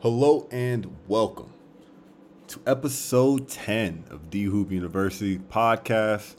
[0.00, 1.54] Hello and welcome
[2.48, 6.36] to episode 10 of D Hoop University podcast.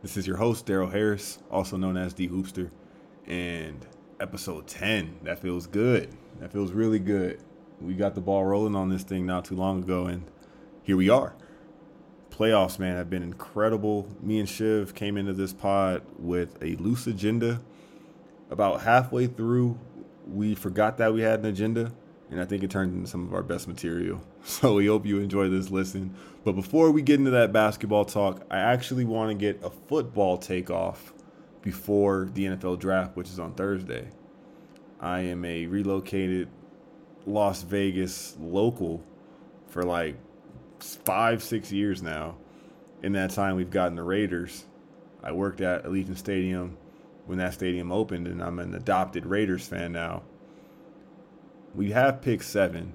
[0.00, 2.70] This is your host, Daryl Harris, also known as D Hoopster.
[3.26, 3.86] And
[4.18, 6.08] episode 10, that feels good.
[6.40, 7.42] That feels really good.
[7.82, 10.24] We got the ball rolling on this thing not too long ago, and
[10.82, 11.34] here we are.
[12.30, 14.08] Playoffs, man, have been incredible.
[14.22, 17.60] Me and Shiv came into this pod with a loose agenda.
[18.50, 19.78] About halfway through,
[20.26, 21.92] we forgot that we had an agenda
[22.30, 24.22] and I think it turned into some of our best material.
[24.42, 26.14] So we hope you enjoy this listen.
[26.44, 30.38] But before we get into that basketball talk, I actually want to get a football
[30.38, 31.12] takeoff
[31.60, 34.08] before the NFL draft, which is on Thursday.
[34.98, 36.48] I am a relocated
[37.26, 39.02] Las Vegas local
[39.68, 40.16] for like
[40.80, 42.36] five, six years now.
[43.02, 44.64] In that time, we've gotten the Raiders.
[45.22, 46.76] I worked at Allegiant Stadium
[47.26, 50.22] when that stadium opened, and I'm an adopted Raiders fan now.
[51.74, 52.94] We have pick seven.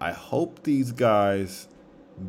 [0.00, 1.66] I hope these guys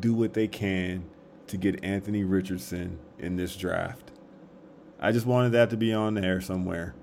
[0.00, 1.04] do what they can
[1.46, 4.10] to get Anthony Richardson in this draft.
[4.98, 6.94] I just wanted that to be on there somewhere.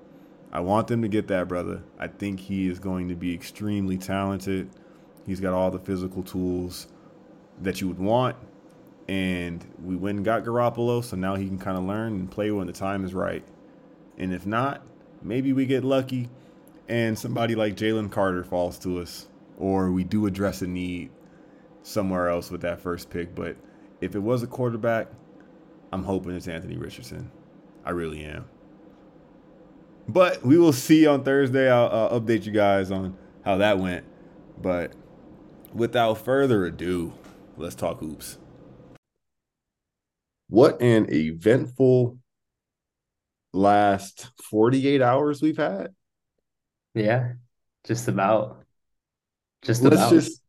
[0.52, 1.84] I want them to get that, brother.
[1.98, 4.70] I think he is going to be extremely talented.
[5.26, 6.88] He's got all the physical tools
[7.62, 8.36] that you would want.
[9.08, 12.52] And we went and got Garoppolo, so now he can kind of learn and play
[12.52, 13.44] when the time is right.
[14.18, 14.82] And if not,
[15.22, 16.30] maybe we get lucky
[16.88, 21.12] and somebody like Jalen Carter falls to us, or we do address a need
[21.84, 23.34] somewhere else with that first pick.
[23.36, 23.58] But
[24.02, 25.08] if it was a quarterback,
[25.92, 27.32] I'm hoping it's Anthony Richardson.
[27.84, 28.46] I really am.
[30.08, 31.70] But we will see on Thursday.
[31.70, 34.06] I'll, update you guys on how that went.
[34.62, 34.94] But
[35.74, 37.14] without further ado,
[37.58, 38.38] let's talk hoops.
[40.48, 42.20] What an eventful
[43.52, 45.90] last 48 hours we've had.
[46.96, 47.34] Yeah,
[47.86, 48.64] just about.
[49.62, 50.12] Just Let's about.
[50.12, 50.42] just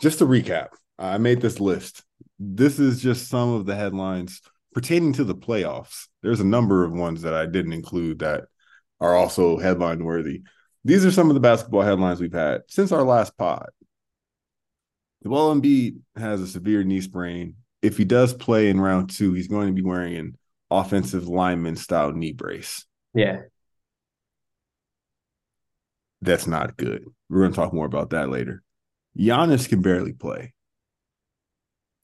[0.00, 0.68] just to recap.
[0.98, 2.02] I made this list.
[2.38, 4.40] This is just some of the headlines
[4.74, 6.08] pertaining to the playoffs.
[6.22, 8.44] There's a number of ones that I didn't include that
[9.00, 10.42] are also headline worthy.
[10.84, 13.68] These are some of the basketball headlines we've had since our last pod.
[15.22, 17.56] Joel Embiid has a severe knee sprain.
[17.82, 20.38] If he does play in round two, he's going to be wearing an
[20.70, 22.86] offensive lineman style knee brace.
[23.12, 23.42] Yeah,
[26.22, 27.04] That's not good.
[27.28, 28.62] We're going to talk more about that later.
[29.18, 30.54] Giannis can barely play.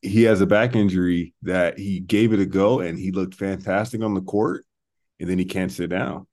[0.03, 4.03] He has a back injury that he gave it a go and he looked fantastic
[4.03, 4.65] on the court,
[5.19, 6.27] and then he can't sit down.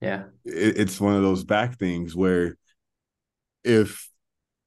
[0.00, 2.56] yeah, It, it's one of those back things where
[3.62, 4.08] if,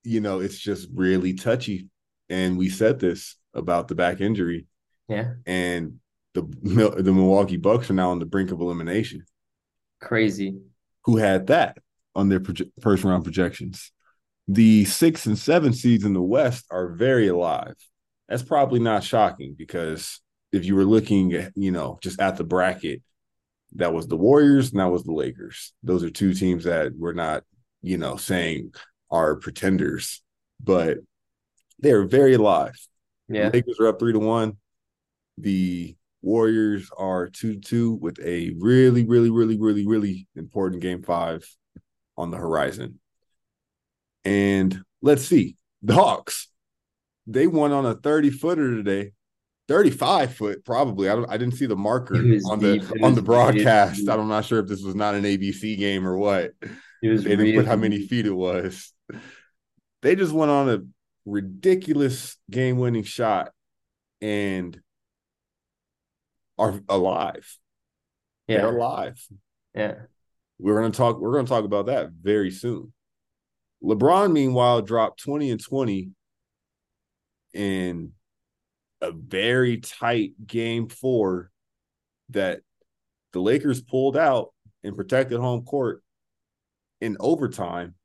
[0.03, 1.89] you know, it's just really touchy.
[2.29, 4.65] And we said this about the back injury,
[5.07, 5.33] yeah.
[5.45, 5.99] and
[6.33, 6.41] the,
[7.01, 9.25] the Milwaukee Bucks are now on the brink of elimination.
[9.99, 10.57] Crazy.
[11.05, 11.77] Who had that
[12.15, 13.91] on their proje- first round projections.
[14.47, 17.75] The six and seven seeds in the West are very alive.
[18.27, 20.21] That's probably not shocking because
[20.51, 23.01] if you were looking at, you know, just at the bracket,
[23.75, 25.73] that was the Warriors and that was the Lakers.
[25.81, 27.43] Those are two teams that we're not,
[27.81, 28.73] you know, saying
[29.09, 30.21] are pretenders,
[30.63, 30.97] but
[31.79, 32.75] they're very alive.
[33.27, 34.57] Yeah, The Lakers are up three to one.
[35.37, 41.03] The Warriors are two to two with a really, really, really, really, really important game
[41.03, 41.45] five
[42.17, 42.99] on the horizon.
[44.23, 46.47] And let's see, the Hawks.
[47.27, 49.11] They won on a 30 footer today.
[49.67, 51.09] 35 foot, probably.
[51.09, 53.03] I don't I didn't see the marker on the deep.
[53.03, 53.99] On the broadcast.
[53.99, 54.09] deep.
[54.09, 56.51] I'm not sure if this was not an ABC game or what.
[57.01, 58.93] They didn't put how many feet it was.
[60.01, 60.79] They just went on a
[61.25, 63.51] ridiculous game winning shot
[64.21, 64.79] and
[66.57, 67.57] are alive.
[68.47, 68.57] Yeah.
[68.57, 69.25] They're alive.
[69.73, 69.95] yeah,
[70.59, 72.93] We're gonna talk, we're gonna talk about that very soon.
[73.83, 76.09] LeBron, meanwhile, dropped 20 and 20
[77.53, 78.11] in
[79.01, 81.51] a very tight game four
[82.29, 82.61] that
[83.33, 84.53] the Lakers pulled out
[84.83, 86.01] and protected home court
[87.01, 87.95] in overtime.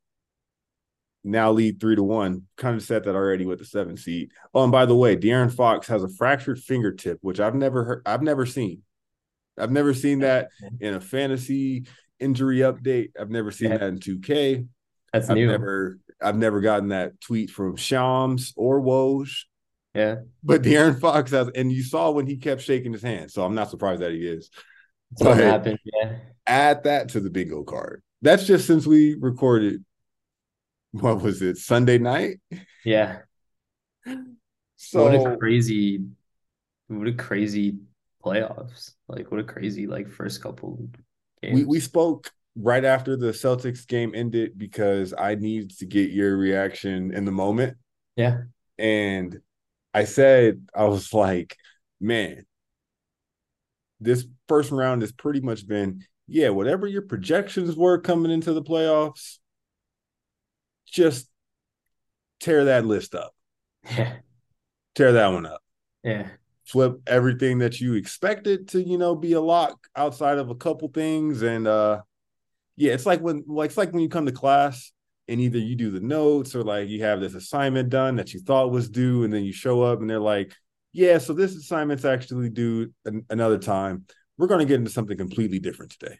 [1.23, 2.43] Now lead three to one.
[2.57, 4.31] Kind of said that already with the seven seed.
[4.53, 8.01] Oh, and by the way, De'Aaron Fox has a fractured fingertip, which I've never heard.
[8.05, 8.83] I've never seen.
[9.57, 10.49] I've never seen that
[10.79, 11.85] in a fantasy
[12.19, 13.11] injury update.
[13.19, 14.65] I've never seen that in 2K.
[15.11, 15.47] that's I've new.
[15.47, 19.29] never I've never gotten that tweet from Shams or Woj.
[19.95, 23.31] Yeah, But De'Aaron Fox has, and you saw when he kept shaking his hand.
[23.31, 24.49] So I'm not surprised that he is.
[25.11, 25.79] that's what But- happened.
[25.83, 26.15] Yeah,
[26.47, 28.01] Add that to the bingo card.
[28.21, 29.83] That's just since we recorded.
[30.91, 31.57] What was it?
[31.57, 32.39] Sunday night.
[32.83, 33.19] yeah.
[34.75, 36.01] So what a crazy,
[36.87, 37.77] what a crazy
[38.23, 38.93] playoffs.
[39.07, 40.89] Like what a crazy like first couple
[41.43, 41.55] games.
[41.55, 46.37] we we spoke right after the Celtics game ended because I needed to get your
[46.37, 47.77] reaction in the moment.
[48.15, 48.41] Yeah.
[48.77, 49.39] And
[49.93, 51.55] I said, I was like,
[51.99, 52.45] man,
[53.99, 58.63] this first round has pretty much been, yeah, whatever your projections were coming into the
[58.63, 59.37] playoffs,
[60.89, 61.29] just
[62.39, 63.33] tear that list up.
[63.89, 64.17] Yeah.
[64.95, 65.61] Tear that one up.
[66.03, 66.27] Yeah.
[66.65, 70.87] Flip everything that you expected to, you know, be a lock outside of a couple
[70.89, 71.41] things.
[71.41, 72.01] And uh
[72.77, 74.91] yeah, it's like when like it's like when you come to class
[75.27, 78.39] and either you do the notes or like you have this assignment done that you
[78.39, 80.53] thought was due, and then you show up and they're like,
[80.93, 84.05] Yeah, so this assignment's actually due an- another time.
[84.37, 86.19] We're gonna get into something completely different today.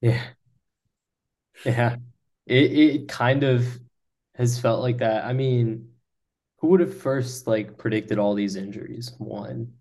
[0.00, 0.22] Yeah.
[1.64, 1.96] Yeah.
[2.46, 3.66] It it kind of
[4.38, 5.24] has felt like that.
[5.24, 5.90] I mean,
[6.58, 9.12] who would have first like predicted all these injuries?
[9.18, 9.74] One,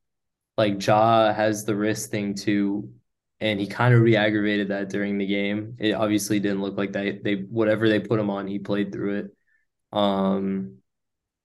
[0.57, 2.91] like Ja has the wrist thing too,
[3.39, 5.77] and he kind of re-aggravated that during the game.
[5.79, 7.23] It obviously didn't look like that.
[7.23, 9.35] They whatever they put him on, he played through it.
[9.97, 10.79] Um,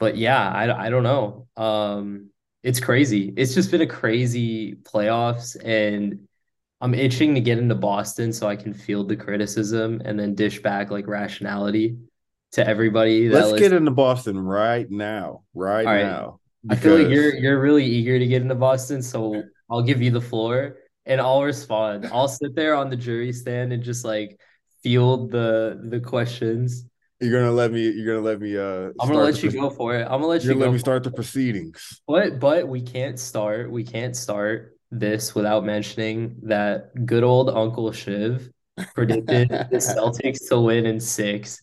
[0.00, 1.48] but yeah, I I don't know.
[1.56, 2.30] Um,
[2.62, 3.32] it's crazy.
[3.36, 6.28] It's just been a crazy playoffs, and
[6.80, 10.62] I'm itching to get into Boston so I can field the criticism and then dish
[10.62, 11.98] back like rationality
[12.52, 13.28] to everybody.
[13.28, 13.60] That Let's listens.
[13.60, 15.42] get into Boston right now.
[15.54, 16.02] Right, right.
[16.02, 16.40] now.
[16.70, 20.10] I feel like you're you're really eager to get into Boston, so I'll give you
[20.10, 20.76] the floor
[21.06, 22.06] and I'll respond.
[22.12, 24.38] I'll sit there on the jury stand and just like
[24.82, 26.84] field the the questions.
[27.20, 27.88] You're gonna let me.
[27.88, 28.56] You're gonna let me.
[28.56, 30.02] Uh, I'm gonna let you go for it.
[30.02, 32.00] I'm gonna let You're you let me start the proceedings.
[32.06, 33.70] But but we can't start.
[33.70, 38.50] We can't start this without mentioning that good old Uncle Shiv
[38.94, 41.60] predicted the Celtics to win in six.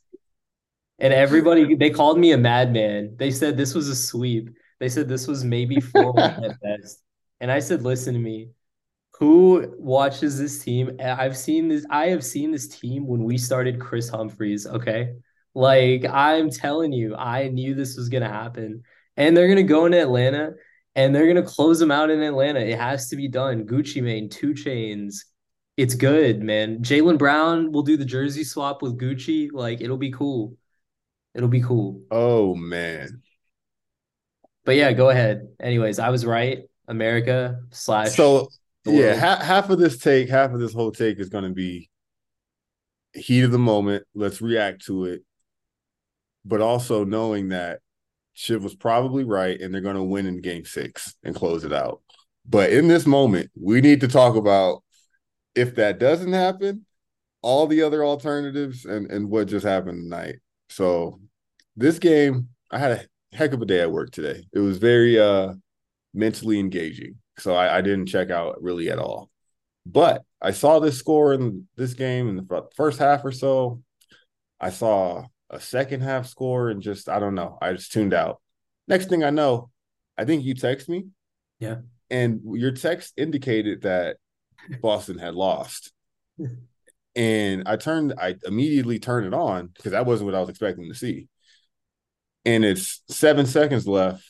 [1.00, 3.16] And everybody they called me a madman.
[3.18, 4.50] They said this was a sweep.
[4.80, 7.01] They said this was maybe 4-1 at best.
[7.40, 8.50] And I said, listen to me.
[9.19, 10.98] Who watches this team?
[11.01, 15.16] I've seen this, I have seen this team when we started Kris Humphries, okay?
[15.54, 18.84] Like I'm telling you, I knew this was gonna happen.
[19.18, 20.54] And they're gonna go into Atlanta
[20.96, 22.62] and they're gonna close them out in Atlanta.
[22.62, 23.66] It has to be done.
[23.66, 25.25] Gucci Mane, 2 Chainz.
[25.75, 26.80] It's good, man.
[26.80, 29.50] Jaylen Brown will do the jersey swap with Gucci.
[29.51, 30.56] Like it'll be cool.
[31.36, 32.02] It'll be cool.
[32.12, 33.22] Oh man.
[34.66, 35.48] But yeah, go ahead.
[35.60, 36.64] Anyways, I was right.
[36.88, 38.50] America slash So
[38.86, 39.20] yeah, world.
[39.20, 41.90] half, half of this take, half of this whole take is gonna be
[43.14, 44.06] heat of the moment.
[44.16, 45.24] Let's react to it,
[46.46, 47.80] but also knowing that
[48.34, 52.02] Shiv was probably right, and they're gonna win in Game Six and close it out.
[52.48, 54.84] But in this moment, we need to talk about
[55.56, 56.86] if that doesn't happen,
[57.42, 60.36] all the other alternatives and and what just happened tonight.
[60.69, 61.19] So
[61.75, 64.45] this game, I had a heck of a day at work today.
[64.54, 65.54] It was very uh
[66.13, 67.16] mentally engaging.
[67.38, 69.30] So I, I didn't check out really at all.
[69.86, 73.81] But I saw this score in this game in the first half or so.
[74.60, 77.57] I saw a second half score and just I don't know.
[77.62, 78.42] I just tuned out.
[78.88, 79.69] Next thing I know,
[80.18, 81.07] I think you text me.
[81.60, 81.77] Yeah.
[82.10, 84.18] And your text indicated that
[84.81, 85.92] Boston had lost.
[87.16, 90.88] And I turned, I immediately turned it on because that wasn't what I was expecting
[90.88, 91.28] to see.
[92.46, 94.24] And it's seven seconds left,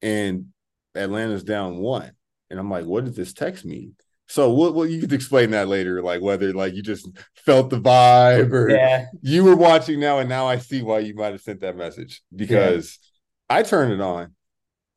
[0.00, 0.46] and
[0.94, 2.12] Atlanta's down one.
[2.50, 3.94] And I'm like, what does this text mean?
[4.26, 7.80] So what what you could explain that later, like whether like you just felt the
[7.80, 9.06] vibe or Yeah.
[9.20, 12.22] you were watching now, and now I see why you might have sent that message
[12.34, 12.98] because
[13.48, 14.34] I turned it on.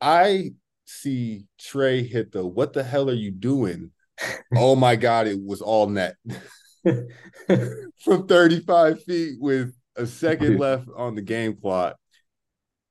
[0.00, 0.52] I
[0.86, 3.90] see Trae hit the what the hell are you doing?
[4.56, 6.16] oh my god, it was all net
[8.04, 11.96] from 35 feet with a second left on the game clock.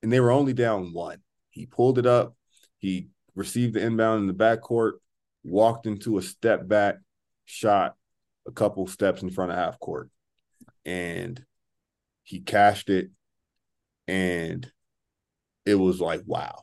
[0.04, 1.20] And they were only down one.
[1.50, 2.36] He pulled it up.
[2.78, 4.94] He received the inbound in the backcourt,
[5.44, 6.98] walked into a step back,
[7.46, 7.96] shot
[8.48, 10.10] a couple steps in front of half court.
[10.86, 11.44] And
[12.24, 13.10] he cashed it.
[14.08, 14.70] And
[15.66, 16.62] it was like, wow.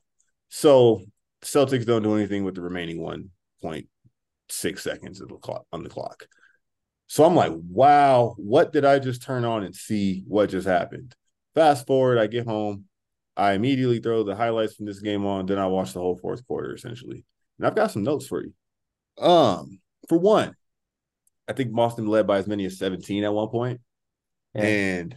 [0.49, 1.03] So
[1.45, 6.29] Celtics don't do anything with the remaining 1.6 seconds of the clock on the clock.
[7.12, 11.14] So I'm like, wow, what did I just turn on and see what just happened?
[11.54, 12.87] Fast forward, I get home.
[13.37, 15.45] I immediately throw the highlights from this game on.
[15.45, 17.26] Then I watch the whole fourth quarter essentially.
[17.59, 18.54] And I've got some notes for you.
[19.23, 19.78] Um,
[20.09, 20.54] for one,
[21.47, 23.83] I think Boston led by as many as 17 at one point.
[24.54, 24.62] Yeah.
[24.62, 25.16] And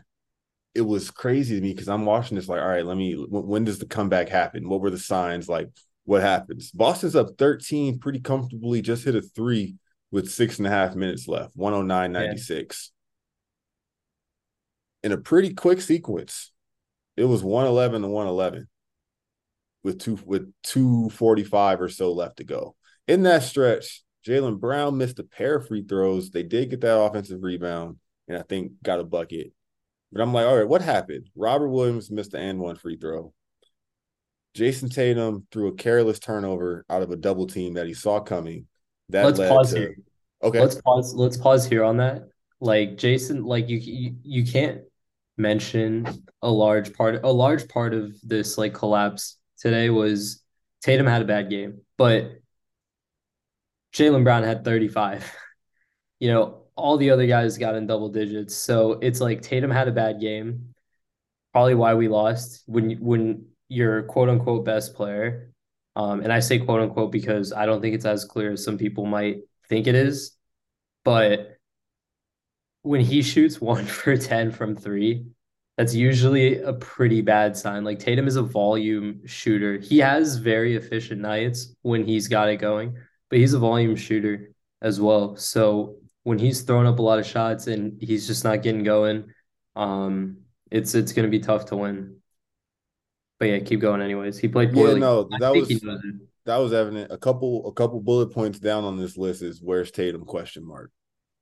[0.74, 3.48] it was crazy to me because I'm watching this like, all right, let me when,
[3.48, 4.68] when does the comeback happen?
[4.68, 5.48] What were the signs?
[5.48, 5.70] Like,
[6.04, 6.72] what happens?
[6.72, 9.78] Boston's up 13 pretty comfortably, just hit a three
[10.16, 12.94] with six and a half minutes left, 109 96.
[15.04, 16.54] In a pretty quick sequence,
[17.18, 18.70] it was 111 to 111
[19.84, 22.78] with two with 245 or so left to go.
[23.10, 26.30] In that stretch, Jaylen Brown missed a pair of free throws.
[26.30, 27.98] They did get that offensive rebound,
[28.30, 29.52] and I think got a bucket.
[30.14, 31.30] But I'm like, all right, what happened?
[31.36, 33.34] Robert Williams missed the and one free throw.
[34.54, 38.68] Jayson Tatum threw a careless turnover out of a double team that he saw coming.
[39.10, 39.96] That let's pause to here.
[40.44, 40.60] okay.
[40.60, 41.14] Let's pause.
[41.14, 42.30] Let's pause here on that.
[42.60, 44.82] Like Jason, like you, you, you can't
[45.38, 47.24] mention a large part.
[47.24, 50.42] A large part of this like collapse today was
[50.82, 52.32] Tatum had a bad game, but
[53.94, 55.32] Jaylen Brown had 35.
[56.20, 58.56] You know, all the other guys got in double digits.
[58.56, 60.74] So it's like Tatum had a bad game.
[61.52, 65.52] Probably why we lost when when your quote unquote best player,
[65.96, 68.78] um, and I say quote unquote because I don't think it's as clear as some
[68.78, 69.38] people might
[69.70, 70.36] think it is,
[71.04, 71.58] but
[72.82, 75.26] when he shoots one for 10 from three,
[75.78, 77.84] that's usually a pretty bad sign.
[77.84, 79.78] Like Tatum is a volume shooter.
[79.78, 82.98] He has very efficient nights when he's got it going,
[83.30, 85.36] but he's a volume shooter as well.
[85.36, 89.26] So when he's throwing up a lot of shots and he's just not getting going,
[89.76, 90.38] um,
[90.72, 92.18] it's it's gonna be tough to win.
[93.46, 94.40] But yeah, keep going anyways.
[94.40, 94.94] He played poorly.
[94.94, 96.16] Yeah, no, that was he knows it.
[96.46, 97.12] that was evident.
[97.12, 100.92] A couple a couple bullet points down on this list is where's Tatum question mark.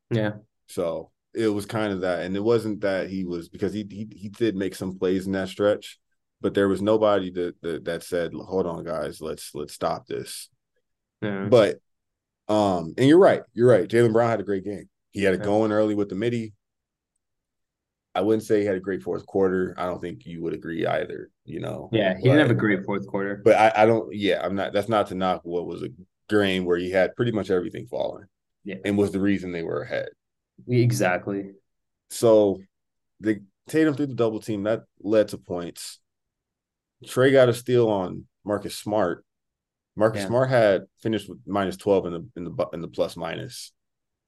[0.10, 0.33] Yeah.
[0.67, 4.10] So it was kind of that, and it wasn't that he was because he he
[4.13, 5.98] he did make some plays in that stretch,
[6.41, 10.50] but there was nobody that that, that said, "Hold on, guys, let's let's stop this."
[11.22, 11.48] Yeah.
[11.50, 11.79] But
[12.50, 13.88] um, and you're right, you're right.
[13.88, 14.89] Jaylen Brown had a great game.
[15.12, 15.45] He had it Yeah.
[15.45, 16.53] going early with the midi.
[18.13, 19.74] I wouldn't say he had a great fourth quarter.
[19.77, 21.31] I don't think you would agree either.
[21.46, 21.90] You know.
[21.92, 23.42] yeah, he didn't have a great fourth quarter.
[23.44, 24.14] But I, I don't.
[24.16, 24.72] Yeah, I'm not.
[24.74, 25.90] That's not to knock what was a
[26.30, 28.26] game where he had pretty much everything falling,
[28.64, 28.76] Yeah.
[28.86, 30.08] and was the reason they were ahead.
[30.68, 31.52] Exactly.
[32.10, 32.62] So
[33.20, 36.00] the Tatum threw the double team that led to points.
[37.06, 39.26] Trae got a steal on Marcus Smart.
[39.96, 40.28] Marcus Yeah.
[40.28, 43.74] Smart had finished with minus twelve in the in the in the plus minus,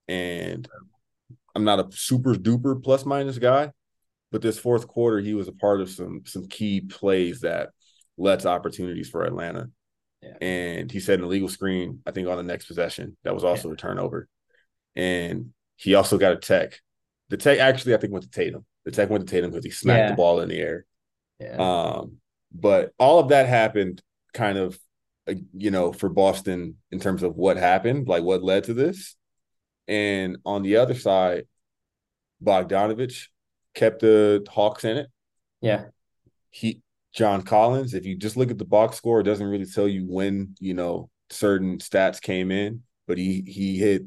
[0.09, 0.67] and
[1.55, 3.71] I'm not a super duper plus minus guy,
[4.35, 7.69] but this fourth quarter he was a part of some some key plays that
[8.17, 9.69] led to opportunities for Atlanta.
[10.21, 10.33] Yeah.
[10.41, 13.15] And he set an illegal screen, I think, on the next possession.
[13.23, 14.27] That was also a turnover.
[14.93, 16.81] And he also got a tech.
[17.29, 18.65] The tech actually, I think, went to Tatum.
[18.83, 20.09] The tech went to Tatum because he smacked Yeah.
[20.09, 20.85] the ball in the air.
[21.39, 21.55] Yeah.
[21.55, 22.17] Um,
[22.51, 24.01] but all of that happened
[24.33, 24.77] kind of,
[25.53, 29.15] you know, for Boston in terms of what happened, like what led to this.
[29.87, 31.47] And on the other side,
[32.43, 33.27] Bogdanovich
[33.75, 35.07] kept the Hawks in it.
[35.61, 35.85] yeah.
[36.49, 36.81] He
[37.13, 40.05] John Collins, if you just look at the box score, it doesn't really tell you
[40.07, 44.03] when, you know, certain stats came in, but he he hit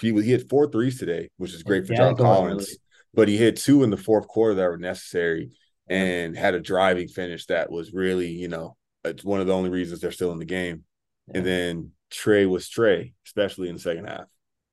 [0.00, 2.66] he was he hit four threes today, which is great for Yeah, John Collins.
[2.66, 2.78] really.
[3.14, 5.50] But he hit two in the fourth quarter that were necessary
[5.88, 9.70] and had a driving finish that was really, you know, it's one of the only
[9.70, 10.84] reasons they're still in the game.
[11.28, 11.38] Yeah.
[11.38, 14.24] And then Trae was Trae, especially in the second half.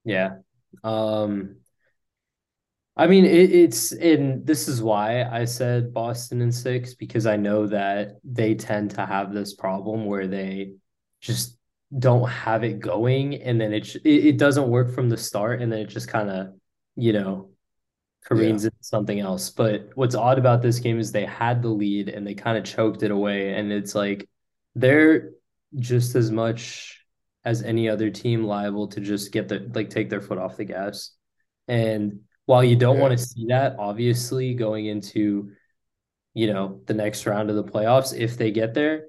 [0.04, 0.38] Yeah.
[0.84, 1.58] Um
[2.96, 7.38] I mean it, it's and this is why I said Boston and six because I
[7.38, 10.74] know that they tend to have this problem where they
[11.22, 11.58] just
[11.98, 15.72] don't have it going and then it it, it doesn't work from the start and
[15.72, 16.54] then it just kind of
[16.96, 17.52] you know
[18.26, 19.50] careens into something else.
[19.50, 22.64] But what's odd about this game is they had the lead and they kind of
[22.64, 24.30] choked it away and it's like
[24.76, 25.32] they're
[25.80, 27.04] just as much
[27.44, 30.66] as any other team liable to just get the like take their foot off the
[30.66, 31.12] gas.
[31.68, 33.00] And while you don't Yeah.
[33.00, 35.52] want to see that, obviously going into
[36.34, 39.06] you know the next round of the playoffs, if they get there,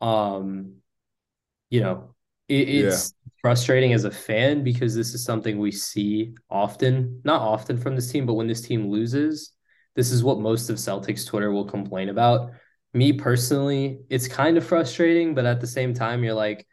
[0.00, 0.76] um,
[1.70, 2.14] you know,
[2.48, 3.08] it, Yeah.
[3.08, 7.94] it's frustrating as a fan because this is something we see often, not often from
[7.96, 9.52] this team, but when this team loses,
[9.96, 12.52] this is what most of Celtics Twitter will complain about.
[12.92, 16.66] Me personally, it's kind of frustrating, but at the same time, you're like,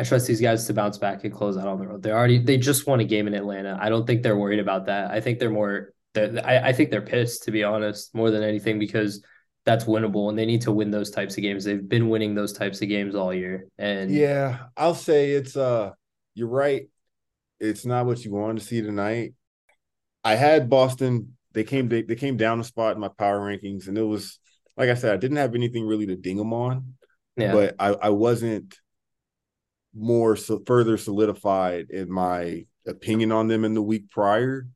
[0.00, 2.02] I trust these guys to bounce back and close out on the road.
[2.02, 3.78] They already they just won a game in Atlanta.
[3.78, 5.10] I don't think they're worried about that.
[5.10, 8.42] I think they're more they're, I, I think they're pissed to be honest, more than
[8.42, 9.22] anything because
[9.66, 11.64] that's winnable and they need to win those types of games.
[11.64, 13.66] They've been winning those types of games all year.
[13.76, 15.90] And Yeah, I'll say it's uh
[16.34, 16.88] you're right.
[17.60, 19.34] It's not what you wanted to see tonight.
[20.24, 23.86] I had Boston, they came they, they came down a spot in my power rankings,
[23.86, 24.38] and it was
[24.78, 26.94] like I said, I didn't have anything really to ding them on,
[27.36, 28.74] yeah, but I, I wasn't
[29.94, 34.66] more so further solidified in my opinion on them in the week prior.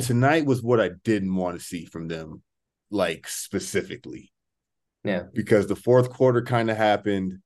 [0.00, 2.42] Tonight was what I didn't want to see from them,
[2.90, 4.32] like specifically
[5.04, 7.38] yeah, because the fourth quarter kind of happened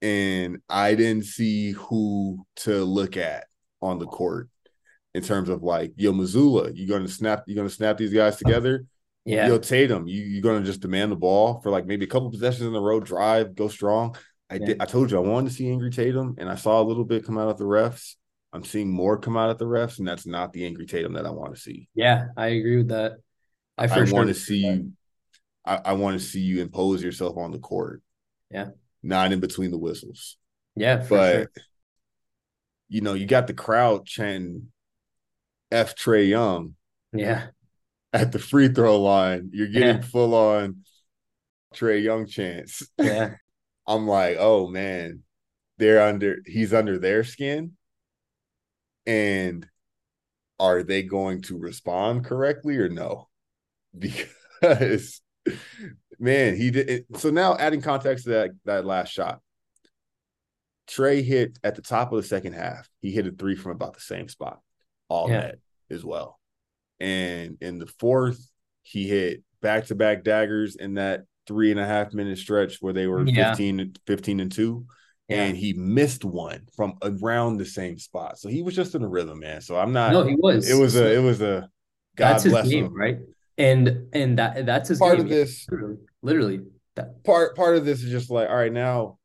[0.00, 3.46] and I didn't see who to look at
[3.80, 4.48] on the court
[5.14, 8.84] in terms of like, yo, Mazzulla, you're gonna snap, you're gonna snap these guys together.
[9.24, 12.30] yeah, Yo, Tatum, you you gonna just demand the ball for like maybe a couple
[12.30, 14.16] possessions in a row, drive, go strong.
[14.52, 14.66] I Yeah.
[14.66, 17.04] did I told you I wanted to see angry Tatum, and I saw a little
[17.04, 18.16] bit come out of the refs.
[18.52, 21.24] I'm seeing more come out at the refs, and that's not the angry Tatum that
[21.24, 21.88] I want to see.
[21.94, 23.14] Yeah, I agree with that.
[23.78, 24.92] I, I sure want to see you.
[25.64, 28.02] I, I want to see you impose yourself on the court.
[28.50, 28.70] Yeah.
[29.02, 30.36] Not in between the whistles.
[30.76, 31.50] Yeah, but sure.
[32.88, 34.70] you know, you got the crowd chanting
[35.70, 36.74] F Trae Young.
[37.14, 37.46] Yeah.
[38.12, 39.50] At the free throw line.
[39.54, 40.02] You're getting yeah.
[40.02, 40.84] full on
[41.74, 42.86] Trae Young chance.
[42.98, 43.36] Yeah.
[43.86, 45.22] I'm like, oh man,
[45.78, 47.72] they're under he's under their skin.
[49.06, 49.66] And
[50.60, 53.28] are they going to respond correctly or no?
[53.98, 55.20] Because
[56.18, 59.40] man, he did so now adding context to that that last shot.
[60.88, 62.88] Trae hit at the top of the second half.
[63.00, 64.60] He hit a three from about the same spot,
[65.08, 65.40] all yeah.
[65.40, 65.58] net
[65.90, 66.38] as well.
[67.00, 68.40] And in the fourth,
[68.82, 72.92] he hit back to back daggers in that three and a half minute stretch where
[72.92, 73.50] they were yeah.
[73.50, 74.86] 15, 15 and two.
[75.28, 75.44] Yeah.
[75.44, 78.38] And he missed one from around the same spot.
[78.38, 79.60] So he was just in a rhythm, man.
[79.60, 80.68] So I'm not no, he was.
[80.68, 81.68] It was a it was a
[82.16, 82.94] God that's bless game, him.
[82.94, 83.18] right?
[83.56, 85.26] And and that that's his part game.
[85.26, 86.60] of this literally, literally
[86.96, 89.18] that part part of this is just like, all right, now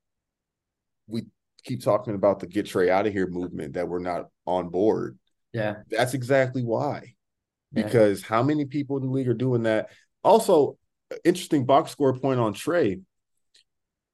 [1.08, 1.24] we
[1.64, 5.18] keep talking about the get Trae out of here movement that we're not on board.
[5.54, 5.78] Yeah.
[5.90, 7.14] That's exactly why.
[7.74, 8.28] Because yeah.
[8.28, 9.90] how many people in the league are doing that?
[10.24, 10.78] Also,
[11.24, 13.02] interesting box score point on Trae.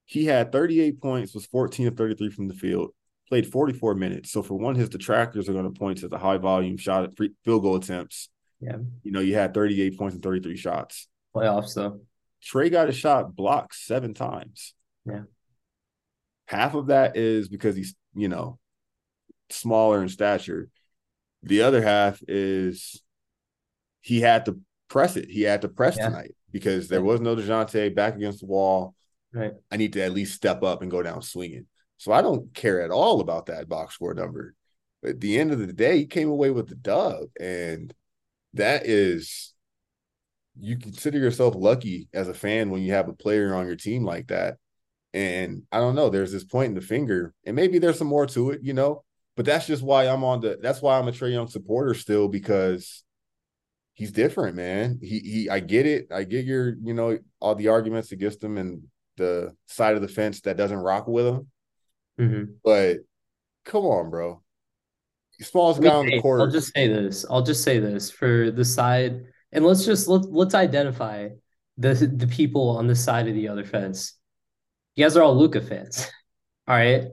[0.06, 2.92] He had 38 points, was 14 of 33 from the field,
[3.30, 4.32] played 44 minutes.
[4.32, 7.18] So for one, his detractors are going to point to the high volume shot at
[7.18, 8.30] field goal attempts.
[8.60, 8.78] Yeah.
[9.04, 11.08] You know, you had 38 points and 33 shots.
[11.36, 12.02] Playoffs though.
[12.44, 14.74] Trae got a shot blocked seven times.
[15.06, 15.24] Yeah.
[16.48, 18.60] Half of that is because he's, you know,
[19.50, 20.70] smaller in stature.
[21.42, 23.02] The other half is
[24.02, 24.60] he had to
[24.90, 25.30] press it.
[25.30, 26.10] He had to press yeah.
[26.10, 28.96] tonight because there was no Dejounte back against the wall.
[29.34, 29.52] Right.
[29.70, 31.66] I need to at least step up and go down swinging.
[31.98, 34.56] So I don't care at all about that box score number.
[35.02, 37.24] But at the end of the day, he came away with the dub.
[37.40, 37.94] And
[38.54, 39.54] that is,
[40.60, 44.06] you consider yourself lucky as a fan when you have a player on your team
[44.06, 44.58] like that.
[45.14, 48.26] And I don't know, there's this point in the finger, and maybe there's some more
[48.28, 49.04] to it, you know,
[49.36, 52.28] but that's just why I'm on the, that's why I'm a Trae Young supporter still
[52.28, 53.03] because
[54.04, 55.00] he's different, man.
[55.02, 56.08] He he I get it.
[56.12, 58.84] I get your, you know, all the arguments against him and
[59.16, 61.48] the side of the fence that doesn't rock with him.
[62.20, 62.44] Mm-hmm.
[62.66, 62.98] But
[63.64, 64.42] come on, bro.
[65.40, 66.42] Smallest guy on the court.
[66.42, 67.26] I'll just say this.
[67.30, 71.30] I'll just say this for the side, and let's just let let's identify
[71.78, 74.18] the the people on the side of the other fence.
[74.96, 76.12] You guys are all Luka fans.
[76.68, 77.04] All right.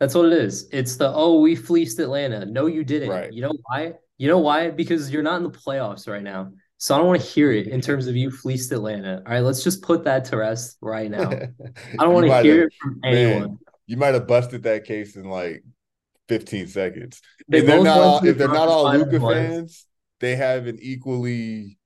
[0.00, 0.66] That's what it is.
[0.72, 2.46] It's the oh, we fleeced Atlanta.
[2.46, 3.10] No, you didn't.
[3.10, 3.30] Right.
[3.30, 3.94] You know why?
[4.18, 4.70] You know why?
[4.70, 6.52] Because you're not in the playoffs right now.
[6.78, 9.22] So I don't want to hear it in terms of you fleeced Atlanta.
[9.26, 11.30] All right, let's just put that to rest right now.
[11.98, 13.40] I don't want to hear it from anyone.
[13.40, 15.64] Man, you might have busted that case in like
[16.28, 17.20] 15 seconds.
[17.48, 19.86] They if they're not all, if they're not all Luka fans,
[20.20, 21.78] they have an equally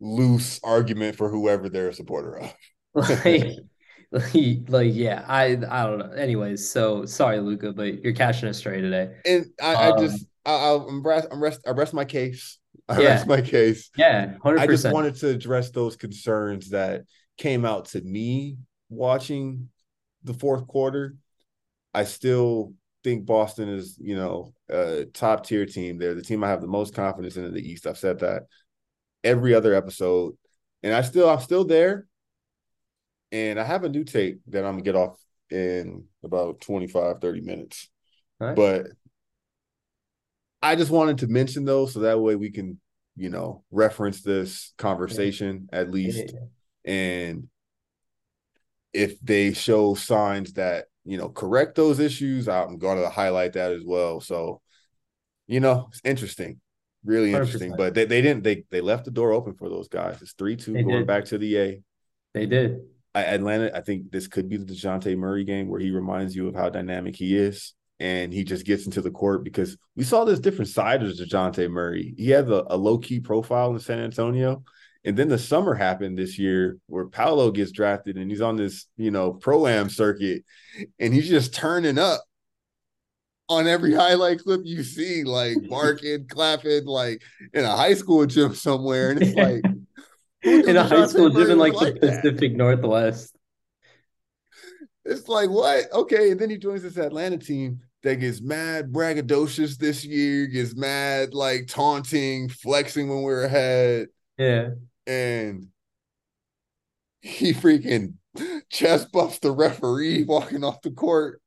[0.00, 2.54] loose argument for whoever they're a supporter of.
[2.94, 6.10] like, like, yeah, I I don't know.
[6.16, 9.14] Anyways, so sorry, Luka, but you're catching a stray today.
[9.26, 12.58] And I, um, I just I, am rest, I'm rest, I rest my case.
[12.88, 13.08] I yeah.
[13.08, 13.90] rest my case.
[13.96, 14.58] Yeah, 100%.
[14.58, 17.02] I just wanted to address those concerns that
[17.36, 18.56] came out to me
[18.88, 19.68] watching
[20.24, 21.16] the fourth quarter.
[21.92, 22.72] I still
[23.04, 25.98] think Boston is, you know, a top tier team.
[25.98, 27.86] They're the team I have the most confidence in in the East.
[27.86, 28.44] I've said that
[29.24, 30.36] every other episode,
[30.82, 32.06] and I still, I'm still there.
[33.30, 35.18] And I have a new tape that I'm gonna get off
[35.50, 37.90] in about 25, 30 minutes.
[38.40, 38.56] Right.
[38.56, 38.86] But
[40.62, 42.80] I just wanted to mention those so that way we can,
[43.16, 45.78] you know, reference this conversation yeah.
[45.78, 46.34] at least.
[46.34, 46.92] Yeah.
[46.92, 47.48] And
[48.92, 53.72] if they show signs that, you know, correct those issues, I'm going to highlight that
[53.72, 54.20] as well.
[54.20, 54.60] So,
[55.46, 56.60] you know, it's interesting,
[57.04, 57.72] really interesting.
[57.72, 57.76] 100%.
[57.76, 60.20] But they, they didn't, they they left the door open for those guys.
[60.20, 61.06] It's 3 2 going did.
[61.06, 61.80] back to the A.
[62.34, 62.80] They did.
[63.14, 66.54] Atlanta, I think this could be the DeJounte Murray game where he reminds you of
[66.54, 70.38] how dynamic he is and he just gets into the court because we saw this
[70.38, 72.14] different side of DeJounte Murray.
[72.16, 74.62] He had a, a low key profile in San Antonio.
[75.04, 78.86] And then the summer happened this year where Paolo gets drafted and he's on this,
[78.96, 80.44] you know, pro am circuit
[80.98, 82.22] and he's just turning up
[83.48, 88.54] on every highlight clip you see, like barking, clapping, like in a high school gym
[88.54, 89.10] somewhere.
[89.10, 89.64] And it's like,
[90.42, 92.58] in a high school gym in like, like the Pacific that?
[92.58, 93.34] Northwest.
[95.04, 95.90] It's like, what?
[95.92, 96.32] Okay.
[96.32, 101.34] And then he joins this Atlanta team that gets mad braggadocious this year, gets mad
[101.34, 104.08] like taunting, flexing when we're ahead.
[104.38, 104.70] Yeah.
[105.06, 105.68] And
[107.20, 108.14] he freaking
[108.70, 111.42] chest buffs the referee walking off the court.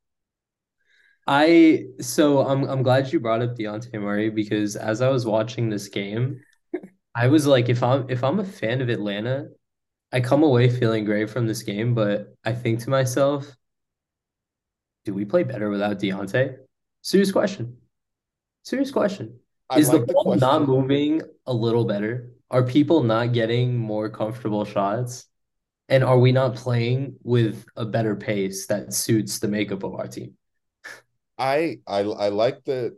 [1.25, 5.69] I so I'm I'm glad you brought up Dejounte Murray because as I was watching
[5.69, 6.41] this game,
[7.15, 9.47] I was like, if I'm if I'm a fan of Atlanta,
[10.11, 13.51] I come away feeling great from this game, but I think to myself,
[15.05, 16.57] do we play better without Dejounte?
[17.01, 17.77] Serious question.
[18.63, 19.39] Serious question.
[19.69, 22.31] I Is the like the ball not moving a little better?
[22.49, 25.25] Are people not getting more comfortable shots?
[25.89, 30.07] And are we not playing with a better pace that suits the makeup of our
[30.07, 30.37] team?
[31.37, 32.97] I I I like the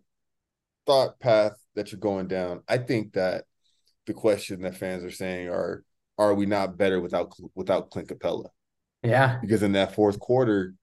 [0.86, 2.62] thought path that you're going down.
[2.68, 3.46] I think that
[4.06, 5.84] the question that fans are saying are
[6.18, 8.50] are we not better without without Clint Capela?
[9.02, 10.76] Yeah, Because in that fourth quarter,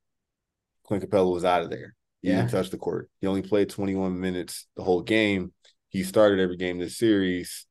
[0.91, 1.95] Clint Capela was out of there.
[2.21, 3.09] He yeah, didn't touch the court.
[3.21, 5.53] He only played 21 minutes the whole game.
[5.89, 7.67] He started every game this series.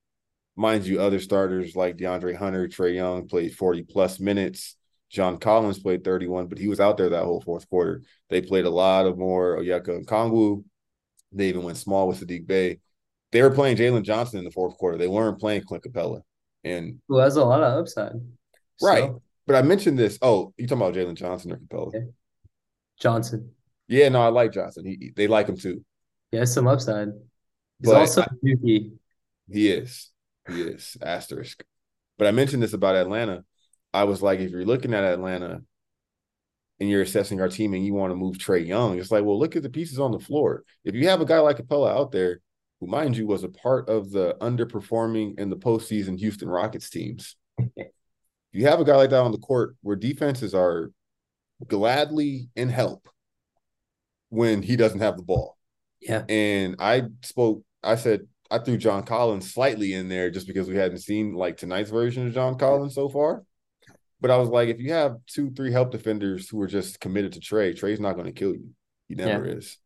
[0.55, 4.77] Mind you, other starters like DeAndre Hunter, Trae Young played 40 plus minutes.
[5.12, 8.03] John Collins played 31, but he was out there that whole fourth quarter.
[8.29, 10.63] They played a lot of more Onyeka and Okongwu.
[11.34, 12.79] They even went small with Saddiq Bey.
[13.34, 14.97] They were playing Jalen Johnson in the fourth quarter.
[14.97, 16.21] They weren't playing Clint Capela.
[16.63, 18.13] And who has a lot of upside.
[18.82, 19.03] right.
[19.03, 20.17] So, But I mentioned this.
[20.21, 22.12] Oh, you talking about Jalen Johnson or Capela?
[23.00, 23.52] Johnson,
[23.88, 24.86] Yeah, no, I like Johnson.
[24.86, 25.84] He they like him too.
[26.32, 27.08] he has some upside.
[27.80, 28.92] He's But also Yuki.
[29.50, 30.12] he is.
[30.48, 30.98] He is.
[31.02, 31.64] Asterisk.
[32.18, 33.44] But I mentioned this about Atlanta.
[33.94, 35.62] I was like, if you're looking at Atlanta
[36.80, 39.40] and you're assessing our team and you want to move Trae Young, it's like, well,
[39.40, 40.64] look at the pieces on the floor.
[40.84, 42.42] If you have a guy like Capela out there,
[42.80, 47.36] who, mind you, was a part of the underperforming in the postseason Houston Rockets teams,
[48.52, 50.92] you have a guy like that on the court where defenses are
[51.67, 53.08] gladly and help
[54.30, 55.58] when he doesn't have the ball.
[56.02, 60.67] Yeah, And I spoke, I said, I threw John Collins slightly in there just because
[60.67, 63.43] we hadn't seen like tonight's version of John Collins so far.
[64.22, 67.34] But I was like, if you have two, three help defenders who are just committed
[67.34, 68.69] to Trae, Trae's not going to kill you.
[69.08, 69.78] He never yeah, is.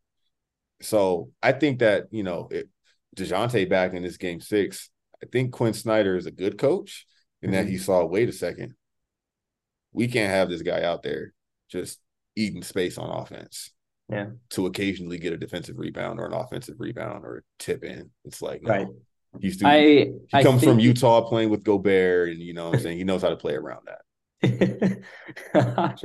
[0.80, 2.68] So I think that, you know, it,
[3.16, 4.90] DeJounte back in this game six,
[5.22, 7.06] I think Quin Snyder is a good coach
[7.42, 7.72] in that mm-hmm.
[7.72, 8.74] he saw, wait a second,
[9.92, 11.32] we can't have this guy out there
[11.70, 12.00] just
[12.36, 13.70] eating space on offense
[14.08, 14.26] yeah.
[14.50, 18.10] to occasionally get a defensive rebound or an offensive rebound or a tip in.
[18.24, 18.88] It's like, Right.
[19.40, 22.76] He's too, I he I comes from Utah playing with Gobert, and you know what
[22.76, 22.98] I'm saying?
[22.98, 24.00] He knows how to play around that.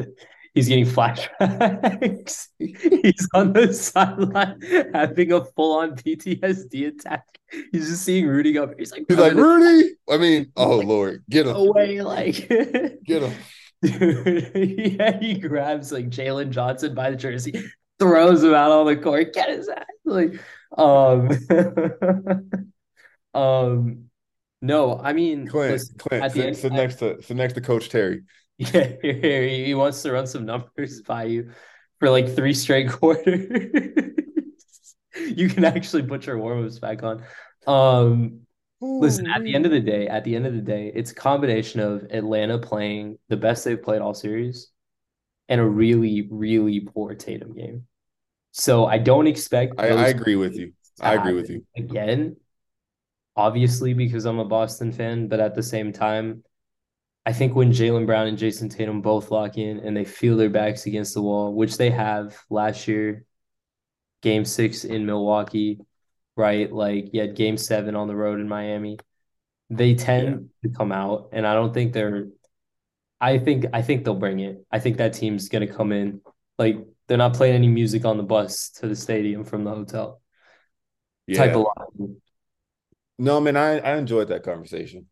[0.54, 2.48] he's getting flashbacks.
[2.58, 4.62] He's on the sideline
[4.93, 7.26] having a full-on PTSD attack.
[7.72, 8.74] He's just seeing Rudy go.
[8.78, 9.91] He's like He's like, Rudy.
[10.10, 11.56] I mean, oh like Lord, get him.
[11.56, 12.48] away, like
[13.06, 13.34] Get him.
[13.81, 14.51] Dude,
[14.99, 19.33] yeah, he grabs like Jalen Johnson by the jersey, throws him out on the court,
[19.33, 19.85] get his ass.
[20.05, 20.39] Like,
[20.77, 21.29] um,
[23.33, 24.09] um,
[24.61, 27.89] no, I mean, Clint, listen, Clint, sit, end, sit next to sit next to Coach
[27.89, 28.23] Terry.
[28.57, 31.51] yeah, he he wants to run some numbers by you
[31.99, 33.47] for like three straight quarters.
[35.15, 37.23] You can actually put your warm-ups back on.
[37.67, 38.41] Um,
[38.81, 39.85] listen, at the end of the hmm.
[39.85, 43.65] day, at the end of the day, it's a combination of Atlanta playing the best
[43.65, 44.69] they've played all series
[45.47, 47.85] and a really, really poor Tatum game.
[48.51, 50.73] So I don't expect I, I agree with you.
[51.01, 51.65] I agree with you.
[51.77, 52.35] again,
[53.35, 56.43] obviously, because I'm a Boston fan, but at the same time,
[57.25, 60.49] I think when Jaylen Brown and Jayson Tatum both lock in and they feel their
[60.49, 63.25] backs against the wall, which they have last year,
[64.21, 65.79] game six in Milwaukee,
[66.39, 66.71] right?
[66.71, 68.99] Like you had game seven on the road in Miami.
[69.69, 69.95] They Yeah.
[69.95, 72.30] tend to come out, and I don't think they're
[73.21, 74.65] I think I think they'll bring it.
[74.71, 76.21] I think that team's gonna come in.
[76.58, 80.21] Like they're not playing any music on the bus to the stadium from the hotel.
[81.34, 82.21] Type of line.
[83.19, 85.08] No, man, I, I enjoyed that conversation.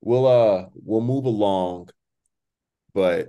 [0.00, 1.90] We'll uh we'll move along,
[2.94, 3.28] but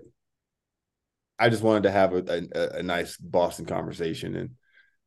[1.39, 4.35] I just wanted to have a, a, a nice Boston conversation.
[4.35, 4.49] And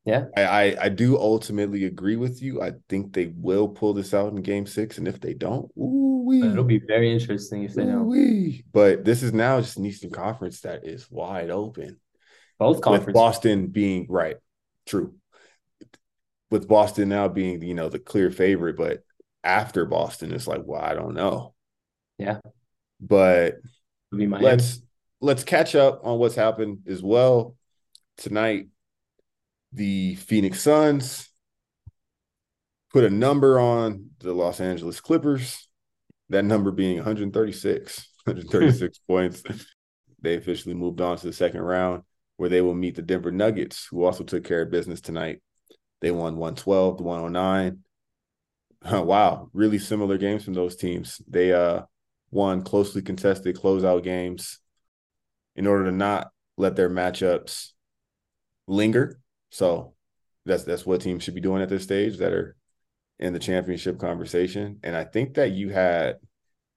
[0.05, 0.25] Yeah.
[0.37, 2.63] I, I I do ultimately agree with you.
[2.63, 4.99] I think they will pull this out in game six.
[4.99, 8.09] And if they don't, ooh It'll be very interesting if they Ooh don't.
[8.73, 11.99] But this is now just an Eastern Conference that is wide open.
[12.59, 13.13] Both With.
[13.13, 14.37] Boston being right,
[14.87, 15.15] true.
[16.51, 19.01] With Boston now being, you know, the clear favorite, but
[19.43, 21.55] after Boston, it's like, well, I don't know.
[22.19, 22.39] Yeah.
[23.01, 23.55] But
[24.13, 24.45] It'll be Miami.
[24.45, 24.83] let's
[25.21, 27.57] let's catch up on what's happened as well
[28.17, 28.67] tonight.
[29.72, 31.28] The Phoenix Suns
[32.92, 35.68] put a number on the Los Angeles Clippers.
[36.28, 39.42] That number being 136, 136 points.
[40.22, 42.02] They officially moved on to the second round,
[42.37, 45.40] where they will meet the Denver Nuggets, who also took care of business tonight.
[46.00, 47.78] They won 112 to 109.
[48.87, 51.20] Oh, wow, really similar games from those teams.
[51.28, 51.83] They uh
[52.30, 54.61] won closely contested closeout games
[55.56, 57.70] in order to not let their matchups
[58.68, 59.20] linger.
[59.51, 59.95] So
[60.47, 62.57] that's that's what teams should be doing at this stage that are
[63.19, 64.81] in the championship conversation.
[64.83, 66.17] And I think that you had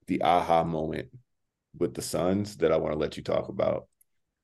[0.07, 1.07] the aha moment
[1.77, 3.87] with the Suns that I want to let you talk about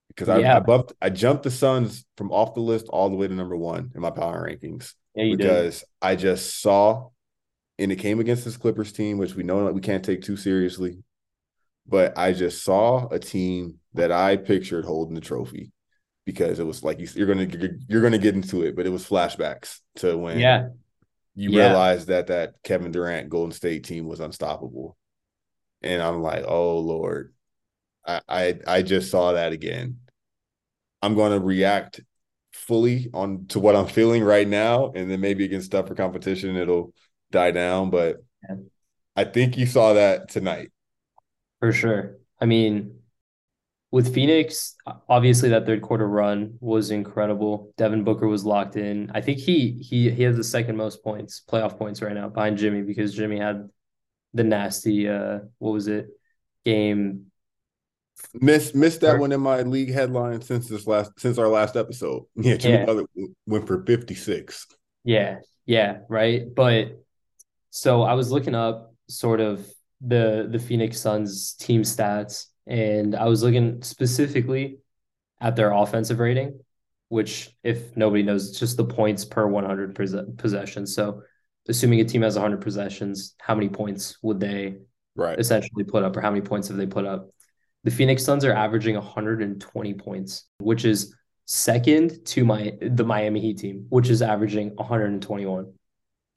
[0.07, 0.57] because I, yeah.
[0.57, 3.57] I bumped I jumped the Suns from off the list all the way to number
[3.57, 5.87] one in my power rankings yeah, because did.
[6.01, 7.09] I just saw
[7.77, 10.35] and it came against this Clippers team, which we know that we can't take too
[10.35, 11.01] seriously.
[11.87, 15.71] But I just saw a team that I pictured holding the trophy
[16.25, 17.47] because it was like you, are gonna
[17.87, 20.69] you're gonna get into it, but it was flashbacks to when yeah
[21.35, 21.67] you yeah.
[21.67, 24.97] realized that that Kevin Durant Golden State team was unstoppable,
[25.81, 27.33] and I'm like, oh Lord,
[28.05, 29.97] I I, I just saw that again.
[31.01, 32.01] I'm going to react
[32.51, 36.93] fully on to what I'm feeling right now, and then maybe against tougher competition, it'll
[37.31, 37.89] die down.
[37.89, 38.55] But yeah.
[39.15, 40.71] I think you saw that tonight.
[41.59, 42.17] For sure.
[42.39, 42.98] I mean,
[43.91, 44.75] with Phoenix,
[45.07, 47.73] obviously that third quarter run was incredible.
[47.77, 49.11] Devin Booker was locked in.
[49.13, 52.57] I think he he he has the second most points, playoff points right now behind
[52.57, 53.69] Jimmy because Jimmy had
[54.33, 56.07] the nasty uh what was it?
[56.65, 57.29] Game
[58.33, 62.25] Miss missed that one in my league headline since this last since our last episode.
[62.35, 63.25] Yeah, Jimmy yeah.
[63.47, 64.67] went for 56.
[65.03, 66.43] Yeah, yeah, right.
[66.53, 66.99] But
[67.71, 69.67] so I was looking up sort of
[70.01, 74.77] the the Phoenix Suns team stats, and I was looking specifically
[75.41, 76.59] at their offensive rating,
[77.09, 79.95] which, if nobody knows, it's just the points per 100
[80.37, 80.93] possessions.
[80.93, 81.23] So,
[81.67, 84.77] assuming a team has 100 possessions, how many points would they
[85.15, 85.39] right.
[85.39, 87.29] essentially put up, or how many points have they put up?
[87.85, 93.57] The Phoenix Suns are averaging 120 points, which is second to my the Miami Heat
[93.57, 95.73] team, which is averaging 121.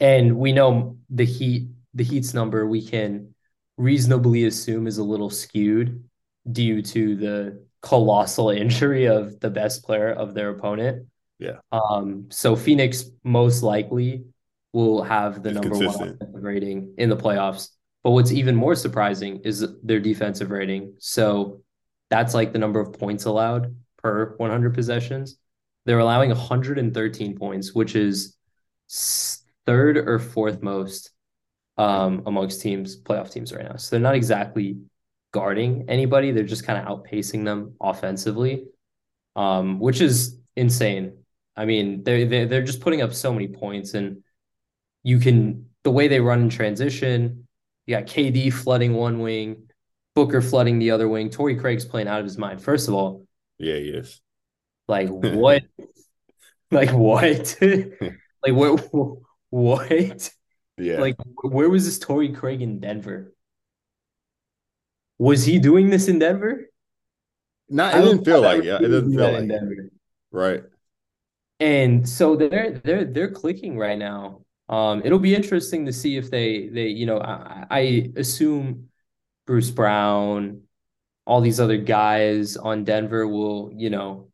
[0.00, 3.34] And we know the Heat, the Heat's number we can
[3.76, 6.02] reasonably assume is a little skewed
[6.50, 11.06] due to the colossal injury of the best player of their opponent.
[11.38, 11.58] Yeah.
[11.72, 14.24] Um, so Phoenix most likely
[14.72, 16.22] will have the it's number consistent.
[16.30, 17.68] one rating in the playoffs.
[18.02, 20.94] But what's even more surprising is their defensive rating.
[20.98, 21.62] So
[22.10, 25.36] that's like the number of points allowed per 100 possessions.
[25.84, 28.36] They're allowing 113 points, which is
[29.66, 31.10] third or fourth most
[31.78, 33.76] um, amongst teams, playoff teams right now.
[33.76, 34.78] So they're not exactly
[35.32, 36.30] guarding anybody.
[36.30, 38.66] They're just kind of outpacing them offensively,
[39.34, 41.18] um, which is insane.
[41.56, 44.22] I mean, they're, they're they're just putting up so many points, and
[45.02, 47.48] you can the way they run in transition.
[47.86, 49.68] You got KD flooding one wing,
[50.14, 51.30] Booker flooding the other wing.
[51.30, 52.62] Torrey Craig's playing out of his mind.
[52.62, 53.26] First of all,
[53.58, 54.20] yeah, he is.
[54.88, 55.62] Like what?
[56.70, 57.56] like what?
[58.42, 58.88] like what?
[59.50, 60.30] What?
[60.78, 61.00] Yeah.
[61.00, 63.32] Like where was this Torrey Craig in Denver?
[65.22, 66.68] Was he doing this in Denver?
[67.68, 69.88] Not, it didn't feel like yeah, it didn't feel like in Denver.
[70.32, 70.64] Right.
[71.60, 74.40] And so they're they're they're clicking right now.
[74.68, 78.88] Um, it'll be interesting to see if they they you know I, I assume
[79.46, 80.62] Bruce Brown,
[81.24, 84.26] all these other guys on Denver will you know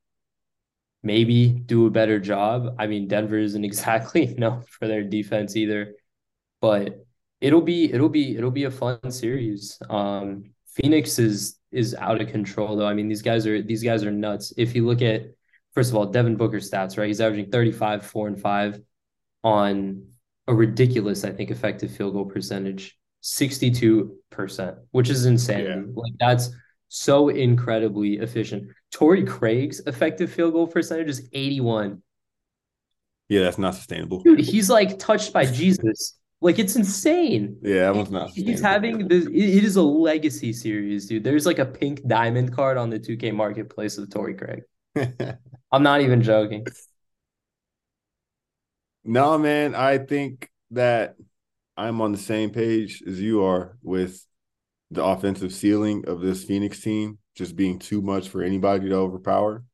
[1.02, 2.76] maybe do a better job.
[2.78, 5.96] I mean, Denver isn't exactly known for their defense either,
[6.62, 7.04] but
[7.42, 9.78] it'll be it'll be it'll be a fun series.
[9.90, 12.86] Um, Phoenix is is out of control though.
[12.86, 14.52] I mean, these guys are these guys are nuts.
[14.56, 15.26] If you look at
[15.72, 17.06] first of all, Devin Booker stats, right?
[17.06, 18.80] He's averaging 35, 4 and 5
[19.44, 20.06] on
[20.46, 24.10] a ridiculous, I think, effective field goal percentage, 62%,
[24.90, 25.64] which is insane.
[25.64, 25.82] Yeah.
[25.94, 26.50] Like that's
[26.88, 28.70] so incredibly efficient.
[28.90, 32.02] Torrey Craig's effective field goal percentage is 81.
[33.28, 34.22] Yeah, that's not sustainable.
[34.22, 36.17] Dude, he's like touched by Jesus.
[36.40, 37.58] Like it's insane.
[37.62, 38.30] Yeah, that one's not.
[38.30, 39.26] He's having this.
[39.26, 41.24] It is a legacy series, dude.
[41.24, 44.62] There's like a pink diamond card on the 2K marketplace of Torrey Craig.
[45.72, 46.64] I'm not even joking.
[49.04, 49.74] No, man.
[49.74, 51.16] I think that
[51.76, 54.24] I'm on the same page as you are with
[54.90, 59.64] the offensive ceiling of this Phoenix team just being too much for anybody to overpower.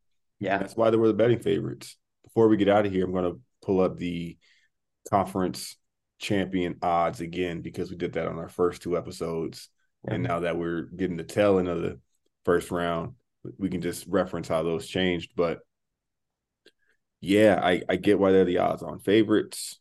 [0.40, 1.96] Yeah, that's why they were the betting favorites.
[2.22, 4.36] Before we get out of here, I'm going to pull up the
[5.10, 5.76] conference
[6.18, 9.68] champion odds again because we did that on our first two episodes.
[10.06, 11.98] And now that we're getting the tail end of the
[12.44, 13.14] first round,
[13.58, 15.32] we can just reference how those changed.
[15.36, 15.60] But
[17.20, 19.80] yeah, I, I get why they're the odds on favorites.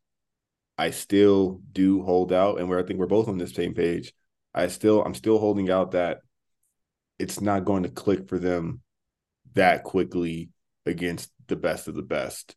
[0.78, 4.14] I still do hold out, and where I think we're both on this same page.
[4.54, 6.20] I still I'm still holding out that
[7.20, 8.82] it's not going to click for them
[9.54, 10.50] that quickly
[10.86, 12.56] against the best of the best,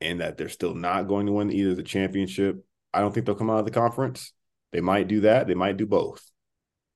[0.00, 3.34] and that they're still not going to win either the championship I don't think they'll
[3.34, 4.32] come out of the conference.
[4.72, 5.46] They might do that.
[5.46, 6.22] They might do both.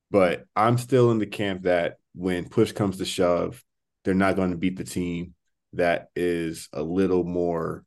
[0.09, 3.63] But I'm still in the camp that when push comes to shove,
[4.03, 5.33] they're not going to beat the team
[5.73, 7.83] that is a little more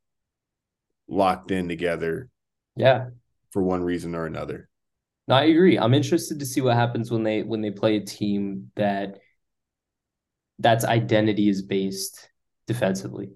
[1.08, 2.28] locked in together.
[2.76, 3.06] Yeah.
[3.50, 4.68] For one reason or another.
[5.26, 5.78] No, I agree.
[5.78, 9.18] I'm interested to see what happens when they when they play a team that
[10.58, 12.28] that's identity is based
[12.66, 13.30] defensively.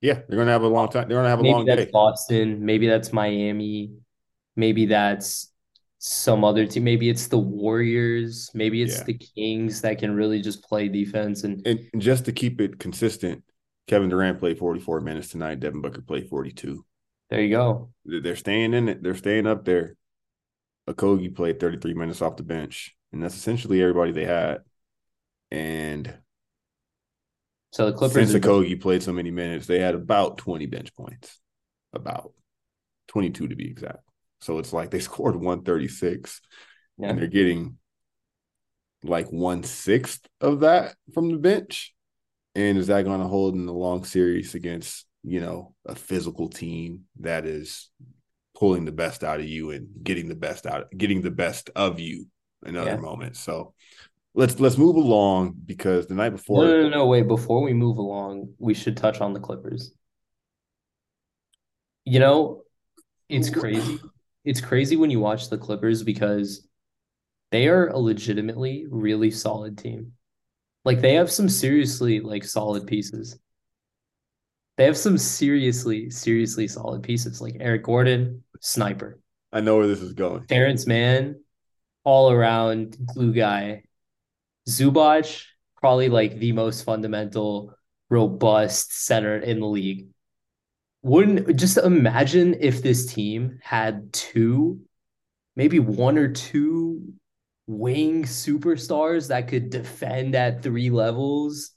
[0.00, 1.08] Yeah, they're gonna have a long time.
[1.08, 1.90] They're gonna have a maybe long that's day.
[1.92, 2.64] Boston.
[2.64, 3.92] Maybe that's Miami.
[4.56, 5.52] Maybe that's
[5.98, 6.84] some other team.
[6.84, 8.50] Maybe it's the Warriors.
[8.54, 9.04] Maybe it's yeah.
[9.04, 13.42] the Kings that can really just play defense and, and just to keep it consistent.
[13.88, 15.60] Kevin Durant played 44 minutes tonight.
[15.60, 16.84] Devin Booker played 42.
[17.30, 17.90] There you go.
[18.04, 19.02] They're staying in it.
[19.02, 19.96] They're staying up there.
[20.88, 24.58] Okogie played 33 minutes off the bench, and that's essentially everybody they had.
[25.50, 26.14] And
[27.70, 31.38] so the Clippers since Okogie played so many minutes, they had about 20 bench points,
[31.92, 32.32] about
[33.08, 33.98] 22 to be exact.
[34.40, 36.40] So it's like they scored 136,
[36.96, 37.08] yeah.
[37.08, 37.78] and they're getting
[39.04, 41.94] like one sixth of that from the bench.
[42.54, 46.48] And is that going to hold in the long series against you know a physical
[46.48, 47.90] team that is
[48.56, 52.00] pulling the best out of you and getting the best out, getting the best of
[52.00, 52.26] you
[52.64, 52.96] in other yeah.
[52.96, 53.40] moments?
[53.40, 53.74] So
[54.38, 56.64] let's let's move along because the night before.
[56.64, 57.26] No, no, no, no, wait.
[57.26, 59.92] Before we move along, we should touch on the Clippers.
[62.04, 62.62] You know,
[63.28, 63.98] it's crazy.
[64.44, 66.66] It's crazy when you watch the Clippers because
[67.50, 70.12] they are a legitimately really solid team.
[70.84, 73.38] Like they have some seriously like solid pieces.
[74.76, 79.18] They have some seriously, seriously solid pieces like Eric Gordon, sniper.
[79.52, 80.46] I know where this is going.
[80.46, 81.40] Terance Mann,
[82.04, 83.82] all around glue guy,
[84.68, 85.44] Zubac,
[85.80, 87.74] probably like the most fundamental,
[88.10, 90.08] robust center in the league.
[91.02, 94.80] Wouldn't just imagine if this team had two,
[95.56, 97.14] maybe one or two
[97.66, 101.70] wing superstars that could defend at three levels,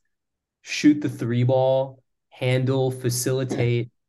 [0.61, 3.89] shoot the three ball, handle, facilitate.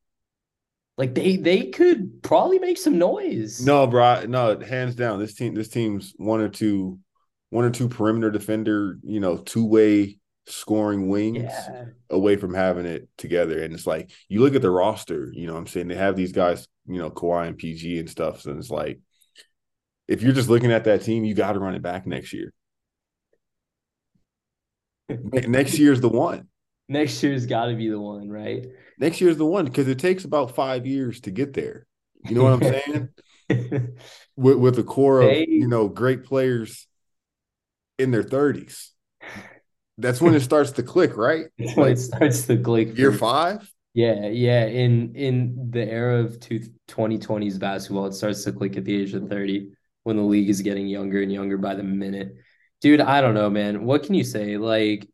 [0.99, 3.64] Like they they could probably make some noise.
[3.64, 5.18] No, bro, no, hands down.
[5.18, 6.99] This team, this team's one or two
[7.53, 11.85] one or two perimeter defender, you know, two way scoring wings yeah.
[12.09, 13.62] away from having it together.
[13.62, 15.88] And it's like you look at the roster, you know I'm saying?
[15.88, 18.47] They have these guys, you know, Kawhi and PG and stuff.
[18.47, 19.01] And it's like
[20.09, 22.55] if you're just looking at that team, you got to run it back next year.
[25.11, 26.49] next year's the one.
[26.88, 28.67] Next year's got to be the one, right?
[28.99, 31.87] Next year's the one because it takes about five years to get there.
[32.25, 33.09] You know what I'm
[33.51, 33.88] saying?
[34.37, 36.87] with, with a core of they, you know great players
[38.03, 38.88] in their 30s.
[39.99, 41.47] That's when it starts to click, right?
[41.59, 42.97] That's when like, it starts to click.
[42.99, 43.71] Year five?
[43.95, 44.65] Yeah, yeah.
[44.67, 49.12] In in the era of two, 2020s basketball, it starts to click at the age
[49.15, 52.35] of 30 when the league is getting younger and younger by the minute.
[52.81, 53.85] Dude, I don't know, man.
[53.85, 54.57] What can you say?
[54.57, 55.09] Like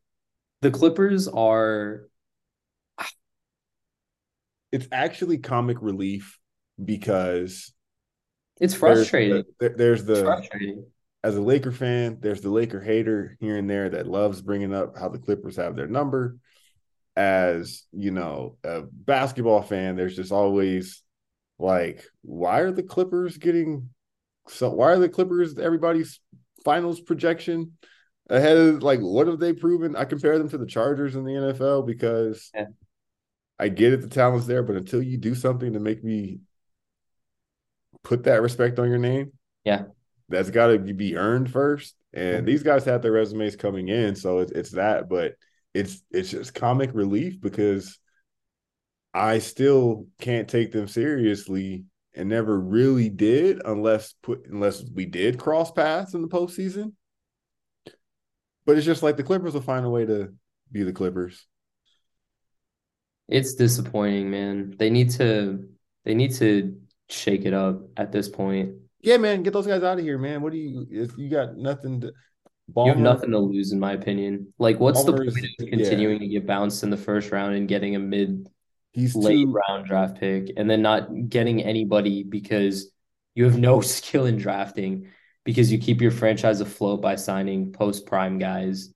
[0.62, 2.08] the Clippers are
[4.70, 6.38] it's actually comic relief
[6.82, 7.72] because
[8.60, 9.44] it's frustrating.
[9.58, 10.86] There's the, there's the frustrating
[11.24, 14.96] as a Laker fan, there's the Laker hater here and there that loves bringing up
[14.96, 16.36] how the Clippers have their number.
[17.16, 21.02] As you know, a basketball fan, there's just always
[21.58, 23.90] like, why are the Clippers getting
[24.48, 24.70] so?
[24.70, 26.20] Why are the Clippers everybody's
[26.64, 27.72] finals projection
[28.30, 29.96] ahead of like what have they proven?
[29.96, 32.66] I compare them to the Chargers in the NFL because yeah.
[33.58, 36.38] I get it, the talent's there, but until you do something to make me
[38.04, 39.32] put that respect on your name,
[39.64, 39.84] yeah,
[40.28, 41.94] that's got to be earned first.
[42.12, 42.46] And mm-hmm.
[42.46, 45.08] these guys have their resumes coming in, so it's it's that.
[45.08, 45.34] But
[45.74, 47.98] it's it's just comic relief because
[49.14, 55.38] I still can't take them seriously and never really did unless put unless we did
[55.38, 56.92] cross paths in the postseason.
[58.64, 60.34] But it's just like the Clippers will find a way to
[60.70, 61.46] be the Clippers.
[63.28, 64.74] It's disappointing, man.
[64.78, 65.68] They need to
[66.04, 68.74] they need to shake it up at this point.
[69.00, 70.42] Yeah, man, get those guys out of here, man.
[70.42, 70.86] What do you?
[70.90, 72.12] If you got nothing to,
[72.72, 74.52] Ballmer, you have nothing to lose, in my opinion.
[74.58, 76.26] Like, what's the point of continuing yeah.
[76.26, 78.48] to get bounced in the first round and getting a mid,
[78.92, 79.52] he's late too...
[79.68, 82.90] round draft pick, and then not getting anybody because
[83.34, 85.08] you have no skill in drafting
[85.44, 88.92] because you keep your franchise afloat by signing post prime guys,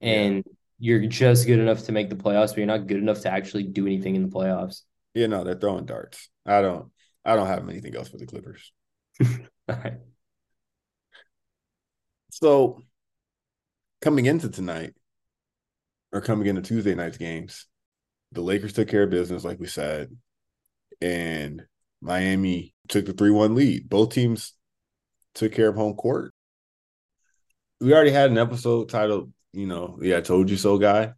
[0.00, 0.52] and yeah.
[0.78, 3.64] you're just good enough to make the playoffs, but you're not good enough to actually
[3.64, 4.82] do anything in the playoffs.
[5.14, 6.30] Yeah, no, they're throwing darts.
[6.46, 6.90] I don't.
[7.24, 8.72] I don't have anything else for the Clippers.
[9.68, 10.00] Right.
[12.30, 12.82] So
[14.00, 14.94] coming into tonight
[16.12, 17.66] or coming into Tuesday night's games,
[18.32, 20.16] the Lakers took care of business, like we said,
[21.00, 21.62] and
[22.00, 23.88] Miami took the 3 1 lead.
[23.88, 24.54] Both teams
[25.34, 26.34] took care of home court.
[27.80, 31.12] We already had an episode titled, you know, Yeah, I Told You So Guy.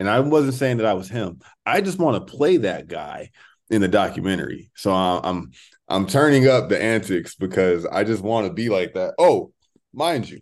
[0.00, 1.40] And I wasn't saying that I was him.
[1.64, 3.30] I just want to play that guy
[3.70, 4.70] in the documentary.
[4.74, 5.52] So uh, I'm
[5.92, 9.12] I'm turning up the antics because I just want to be like that.
[9.18, 9.52] Oh,
[9.92, 10.40] mind you,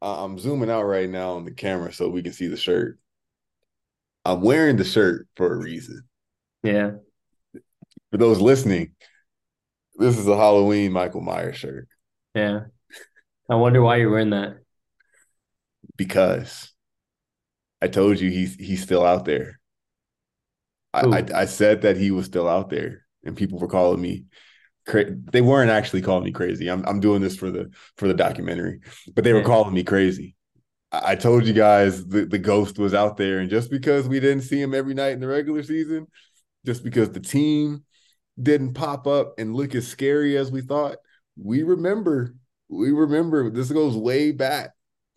[0.00, 3.00] I'm zooming out right now on the camera so we can see the shirt.
[4.24, 6.04] I'm wearing the shirt for a reason.
[6.62, 6.92] Yeah.
[8.12, 8.92] For those listening,
[9.96, 11.88] this is a Halloween Michael Myers shirt.
[12.32, 12.60] Yeah.
[13.48, 14.58] I wonder why you're wearing that.
[15.96, 16.72] Because
[17.82, 19.58] I told you he's he's still out there.
[20.94, 24.24] I, I, I said that he was still out there, and people were calling me.
[24.86, 26.68] Cra- they weren't actually calling me crazy.
[26.68, 28.80] I'm I'm doing this for the for the documentary,
[29.14, 30.36] but they were calling me crazy.
[30.90, 34.20] I, I told you guys the, the ghost was out there, and just because we
[34.20, 36.06] didn't see him every night in the regular season,
[36.64, 37.84] just because the team
[38.40, 40.96] didn't pop up and look as scary as we thought,
[41.36, 42.34] we remember.
[42.72, 44.70] We remember this goes way back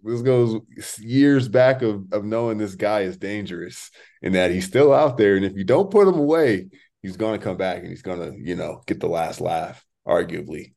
[0.03, 0.59] this goes
[0.99, 3.89] years back of, of knowing this guy is dangerous
[4.21, 5.37] and that he's still out there.
[5.37, 6.67] And if you don't put him away,
[7.03, 9.85] he's going to come back and he's going to, you know, get the last laugh,
[10.07, 10.73] arguably.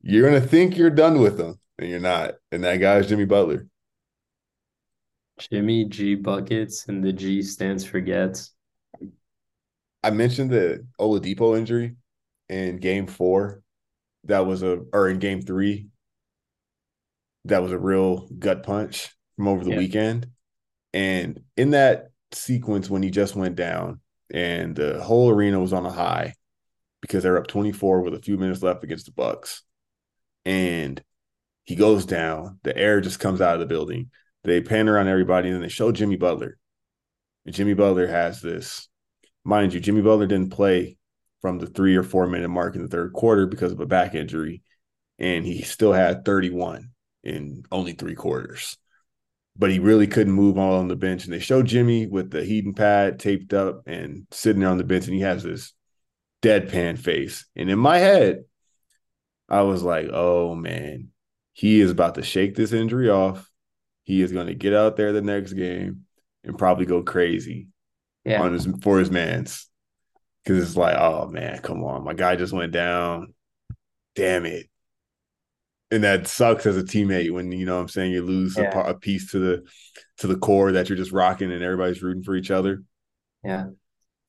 [0.00, 2.34] You're going to think you're done with him and you're not.
[2.50, 3.66] And that guy is Jimmy Butler.
[5.38, 8.54] Jimmy G buckets and the G stands for gets.
[10.02, 11.96] I mentioned the Oladipo injury
[12.48, 13.62] in game four.
[14.24, 15.88] That was a, or in game three,
[17.46, 19.78] that was a real gut punch from over the yeah.
[19.78, 20.28] weekend.
[20.92, 24.00] And in that sequence, when he just went down
[24.32, 26.34] and the whole arena was on a high
[27.02, 29.62] because they're up 24 with a few minutes left against the Bucks.
[30.46, 31.02] And
[31.64, 34.10] he goes down, the air just comes out of the building.
[34.42, 36.58] They pan around everybody and then they show Jimmy Butler.
[37.44, 38.88] And Jimmy Butler has this,
[39.44, 40.96] mind you, Jimmy Butler didn't play
[41.42, 44.14] from the three or four minute mark in the third quarter because of a back
[44.14, 44.62] injury.
[45.18, 46.90] And he still had 31
[47.22, 48.78] in only three quarters.
[49.56, 51.24] But he really couldn't move all on the bench.
[51.24, 54.84] And they show Jimmy with the heating pad taped up and sitting there on the
[54.84, 55.72] bench, and he has this
[56.42, 57.46] deadpan face.
[57.54, 58.44] And in my head,
[59.48, 61.08] I was like, oh man,
[61.52, 63.50] he is about to shake this injury off.
[64.04, 66.06] He is going to get out there the next game
[66.42, 67.68] and probably go crazy
[68.24, 68.42] yeah.
[68.42, 69.68] on his for his man's.
[70.44, 72.02] Cause it's like, oh man, come on.
[72.02, 73.32] My guy just went down.
[74.16, 74.66] Damn it
[75.92, 78.76] and that sucks as a teammate when you know what I'm saying you lose yeah.
[78.76, 79.62] a, a, piece to the
[80.16, 82.82] to the core that you're just rocking and everybody's rooting for each other.
[83.44, 83.66] Yeah.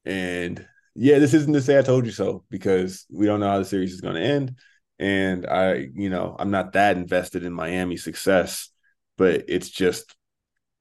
[0.03, 3.59] And yeah, this isn't to say I told you so because we don't know how
[3.59, 4.57] the series is going to end,
[4.99, 8.69] and I, you know, I'm not that invested in Miami success,
[9.17, 10.13] but it's just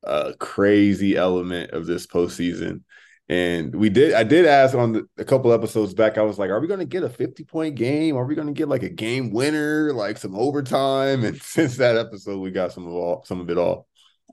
[0.03, 2.83] a crazy element of this postseason
[3.29, 6.51] and we did, I did ask on the, a couple episodes back, I was like,
[6.51, 8.17] are we going to get a 50 point game?
[8.17, 11.25] Are we going to get like a game winner, like some overtime?
[11.25, 13.87] And since that episode, we got some of all, some of it all.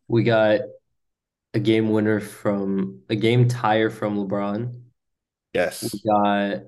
[0.08, 0.62] We got
[1.54, 4.82] a game winner from a game tire from LeBron.
[5.54, 5.94] Yes.
[5.94, 6.64] We got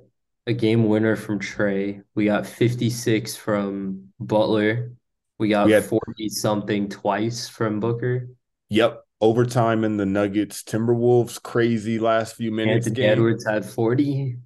[0.48, 2.04] a game winner from Trae.
[2.16, 4.94] We got 56 from Butler.
[5.40, 8.30] We got 40 something twice from Booker.
[8.70, 12.88] Yep overtime in the Nuggets Timberwolves crazy last few minutes.
[12.88, 13.12] Anthony game.
[13.12, 14.38] Edwards had 40.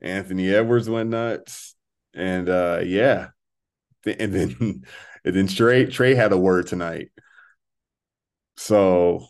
[0.00, 1.74] Anthony Edwards went nuts.
[2.14, 3.28] And uh yeah.
[4.06, 4.56] And then
[5.24, 7.10] and then Trae Trey had a word tonight.
[8.56, 9.26] So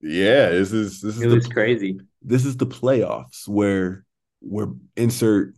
[0.00, 2.00] yeah, this is this is it was the, crazy.
[2.22, 4.04] This is the playoffs where
[4.40, 5.54] where insert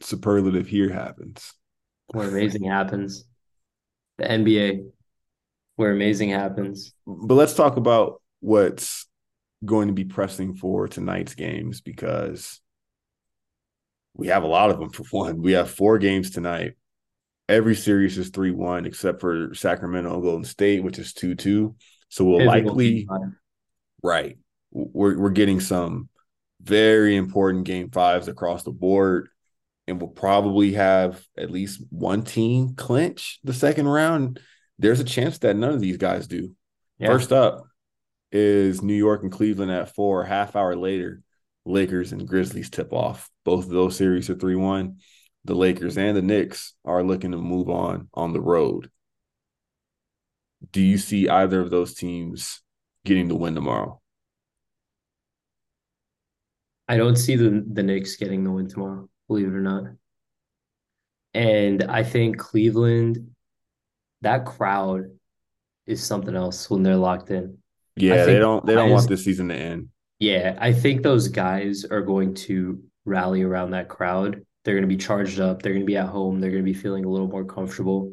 [0.00, 1.54] superlative here happens.
[2.08, 3.24] Where amazing happens.
[4.18, 4.90] The NBA
[5.78, 6.92] where amazing happens.
[7.06, 9.06] But let's talk about what's
[9.64, 12.60] going to be pressing for tonight's games because
[14.12, 15.40] we have a lot of them for one.
[15.40, 16.72] We have four games tonight.
[17.48, 21.76] Every series is 3 1, except for Sacramento and Golden State, which is 2 2.
[22.08, 23.06] So we'll likely,
[24.02, 24.36] right,
[24.72, 26.08] we're, we're getting some
[26.60, 29.28] very important game fives across the board.
[29.86, 34.40] And we'll probably have at least one team clinch the second round
[34.78, 36.54] there's a chance that none of these guys do.
[36.98, 37.08] Yeah.
[37.08, 37.66] First up
[38.30, 40.24] is New York and Cleveland at four.
[40.24, 41.22] Half hour later,
[41.64, 43.30] Lakers and Grizzlies tip off.
[43.44, 44.98] Both of those series are 3 1.
[45.44, 48.90] The Lakers and the Knicks are looking to move on on the road.
[50.72, 52.62] Do you see either of those teams
[53.04, 54.00] getting the win tomorrow?
[56.88, 59.84] I don't see the, the Knicks getting the win tomorrow, believe it or not.
[61.34, 63.30] And I think Cleveland
[64.22, 65.04] that crowd
[65.86, 67.58] is something else when they're locked in.
[67.96, 69.88] Yeah, they don't they don't want this season to end.
[70.20, 74.44] Yeah, I think those guys are going to rally around that crowd.
[74.64, 75.62] They're going to be charged up.
[75.62, 76.40] They're going to be at home.
[76.40, 78.12] They're going to be feeling a little more comfortable.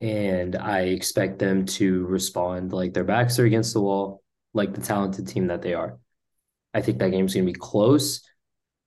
[0.00, 4.22] and I expect them to respond like their backs are against the wall,
[4.54, 5.98] like the talented team that they are.
[6.74, 8.22] I think that game's going to be close.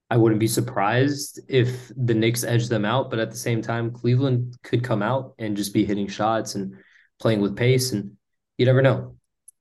[0.10, 3.92] I wouldn't be surprised if the Knicks edge them out, but at the same time,
[3.92, 6.76] Cleveland could come out and just be hitting shots and
[7.20, 8.18] playing with pace, and
[8.58, 9.16] you never know.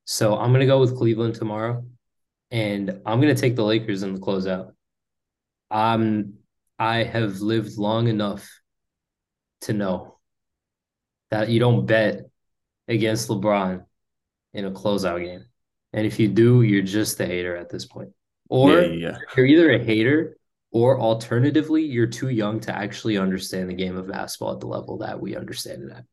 [0.06, 1.84] So I'm going to go with Cleveland tomorrow,
[2.50, 4.72] and I'm going to take the Lakers in the closeout.
[5.70, 6.34] Um,
[6.78, 8.48] I have lived long enough
[9.62, 10.18] to know
[11.30, 12.22] that you don't bet
[12.86, 13.84] against LeBron
[14.54, 15.44] in a closeout game.
[15.92, 18.12] And if you do, you're just a hater at this point.
[18.48, 19.18] Or Yeah, yeah.
[19.36, 20.36] you're either a hater
[20.70, 24.98] or alternatively, you're too young to actually understand the game of basketball at the level
[24.98, 26.04] that we understand it at.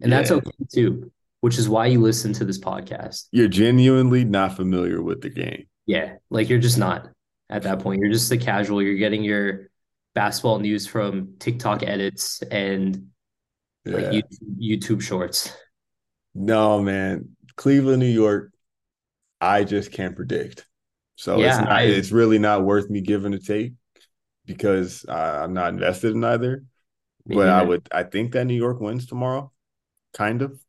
[0.00, 0.36] And that's Yeah.
[0.36, 3.28] okay too, which is why you listen to this podcast.
[3.32, 5.66] You're genuinely not familiar with the game.
[5.86, 7.10] Yeah, like you're just not
[7.50, 8.00] at that point.
[8.00, 8.82] You're just a casual.
[8.82, 9.70] You're getting your
[10.14, 13.08] basketball news from TikTok edits and
[13.84, 14.20] like Yeah.
[14.20, 15.54] YouTube, YouTube shorts.
[16.34, 17.36] No, man.
[17.56, 18.52] Cleveland, New York,
[19.40, 20.66] I just can't predict.
[21.22, 23.74] So it's not I- it's really not worth me giving a take
[24.44, 26.64] because I, I'm not invested in either.
[27.24, 29.52] But I would I think that New York wins tomorrow,
[30.14, 30.60] kind of.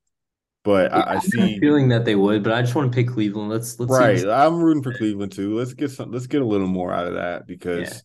[0.64, 2.76] But Yeah, I, I I have a see feeling that they would, but I just
[2.76, 3.50] want to pick Cleveland.
[3.50, 4.20] Let's let's right.
[4.20, 4.30] see.
[4.30, 5.58] I'm rooting for Cleveland too.
[5.58, 8.00] Let's get some let's get a little more out of that because Yeah.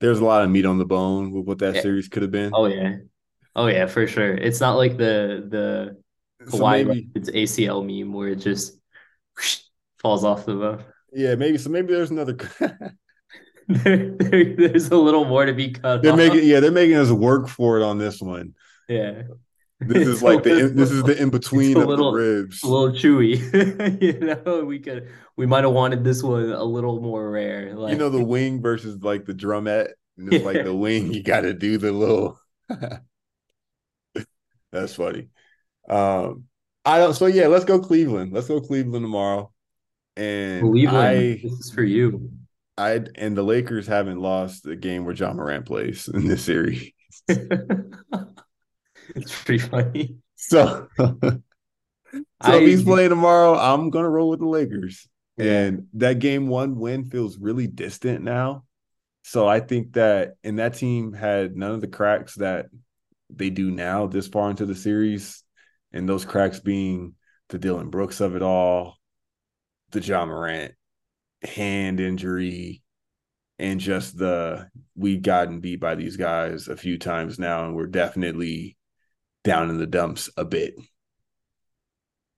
[0.00, 1.82] there's a lot of meat on the bone with what that Yeah.
[1.82, 2.52] series could have been.
[2.54, 2.96] Oh yeah,
[3.54, 4.34] oh yeah, for sure.
[4.34, 8.78] It's not like the the so Kawhi maybe it's ACL meme where it just
[10.00, 10.84] falls off the bone.
[11.12, 12.36] Yeah, maybe so maybe there's another
[13.68, 16.18] There, there- there's a little more to be cut they're off.
[16.18, 18.54] making yeah, they're making us work for it on this one.
[18.88, 19.22] yeah.
[19.84, 22.62] This is like the little- this is the in between of little- the ribs.
[22.62, 24.00] a little chewy.
[24.02, 27.74] you know, we could we might have wanted this one a little more rare.
[27.74, 29.88] Like you know the wing versus like the drumette,
[30.18, 31.12] and it's like the wing.
[31.12, 32.38] You got to do the little.
[34.72, 35.28] That's funny.
[35.88, 36.44] Um,
[36.84, 37.14] I don't.
[37.14, 38.32] So yeah, let's go Cleveland.
[38.32, 39.51] Let's go Cleveland tomorrow.
[40.16, 42.30] And Cleveland, I, this is for you.
[42.76, 46.90] I, and the Lakers haven't lost the game where Ja Morant plays in this series.
[47.28, 47.84] it's
[49.44, 50.16] pretty funny.
[50.36, 51.40] So, so
[52.40, 55.08] I- if he's playing tomorrow, I'm gonna roll with the Lakers.
[55.36, 55.60] Yeah.
[55.60, 58.64] And that game one win feels really distant now.
[59.22, 62.66] So I think that and that team had none of the cracks that
[63.30, 65.42] they do now this far into the series.
[65.92, 67.14] And those cracks being
[67.50, 68.96] the Dillon Brooks of it all,
[69.92, 70.74] the Ja Morant
[71.42, 72.82] hand injury,
[73.58, 77.86] and just the we've gotten beat by these guys a few times now, and we're
[77.86, 78.76] definitely
[79.44, 80.74] down in the dumps a bit.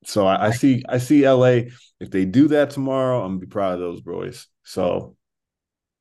[0.05, 1.71] So I, I see I see LA.
[2.01, 4.47] If they do that tomorrow, I'm gonna be proud of those boys.
[4.63, 5.17] So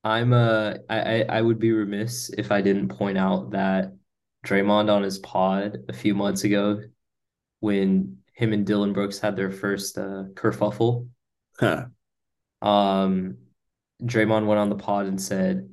[0.04, 3.94] I'm uh I, I would be remiss if I didn't point out that
[4.46, 6.82] Draymond on his pod a few months ago
[7.62, 11.08] when him and Dillon Brooks had their first uh kerfuffle,
[11.60, 11.86] huh,
[12.62, 13.38] um
[14.04, 15.70] Draymond went on the pod and said,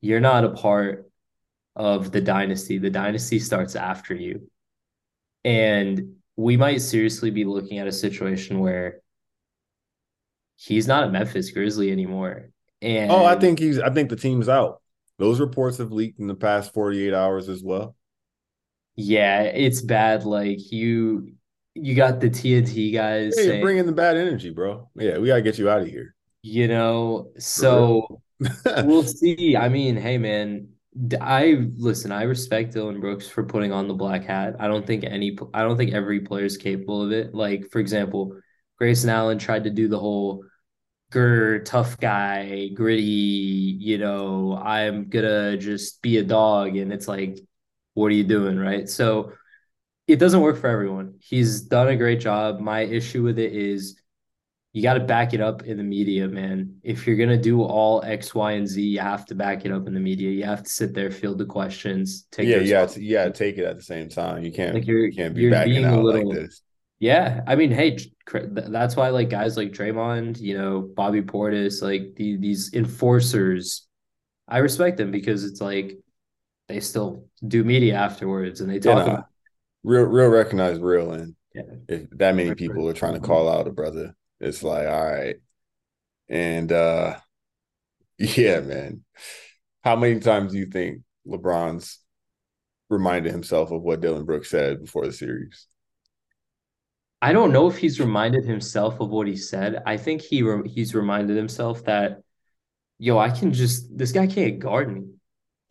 [0.00, 1.10] You're not a part
[1.76, 2.78] of the dynasty.
[2.78, 4.50] The dynasty starts after you.
[5.44, 9.00] And we might seriously be looking at a situation where
[10.56, 12.50] he's not a Memphis Grizzly anymore.
[12.82, 14.80] And oh, I think he's I think the team's out.
[15.18, 17.94] Those reports have leaked in the past 48 hours as well.
[18.96, 20.24] Yeah, it's bad.
[20.24, 21.34] Like you,
[21.74, 24.88] you got the TNT guys you're saying, bringing the bad energy, bro.
[24.96, 26.14] Yeah, we gotta get you out of here.
[26.42, 28.20] you know, so
[28.82, 29.56] we'll see.
[29.56, 30.68] I mean, hey, man,
[31.20, 32.12] I listen.
[32.12, 34.56] I respect Dillon Brooks for putting on the black hat.
[34.60, 35.36] I don't think any.
[35.52, 37.34] I don't think every player is capable of it.
[37.34, 38.36] Like for example,
[38.78, 40.44] Grayson Allen tried to do the whole
[41.12, 43.02] grr tough guy, gritty.
[43.02, 47.38] You know, I'm gonna just be a dog, and it's like,
[47.94, 48.88] what are you doing, right?
[48.88, 49.32] So
[50.06, 51.14] it doesn't work for everyone.
[51.20, 52.60] He's done a great job.
[52.60, 54.00] My issue with it is
[54.72, 56.78] you got to back it up in the media, man.
[56.82, 59.86] If you're gonna do all X, Y, and Z, you have to back it up
[59.86, 60.30] in the media.
[60.30, 63.28] You have to sit there, field the questions, take yeah, yeah, yeah.
[63.30, 64.42] Take it at the same time.
[64.44, 66.62] You can't Like you're you can't be you're backing out little like this.
[67.00, 67.42] yeah.
[67.46, 67.98] I mean, hey,
[68.32, 73.86] that's why like guys like Draymond, you know, Bobby Portis, like the, these enforcers,
[74.48, 75.98] I respect them because it's like
[76.68, 79.04] they still do media afterwards and they Yeah, talk nah.
[79.08, 79.26] about
[79.84, 81.62] Real, real recognize real, and Yeah.
[81.88, 85.36] if that many people are trying to call out a brother, it's like, all right.
[86.28, 87.18] And uh
[88.18, 89.04] yeah, man.
[89.82, 92.00] How many times do you think LeBron's
[92.90, 95.66] reminded himself of what Dillon Brooks said before the series?
[97.22, 99.82] I don't know if he's reminded himself of what he said.
[99.86, 102.22] I think he re- he's reminded himself that,
[102.98, 105.13] yo, I can just this guy can't guard me.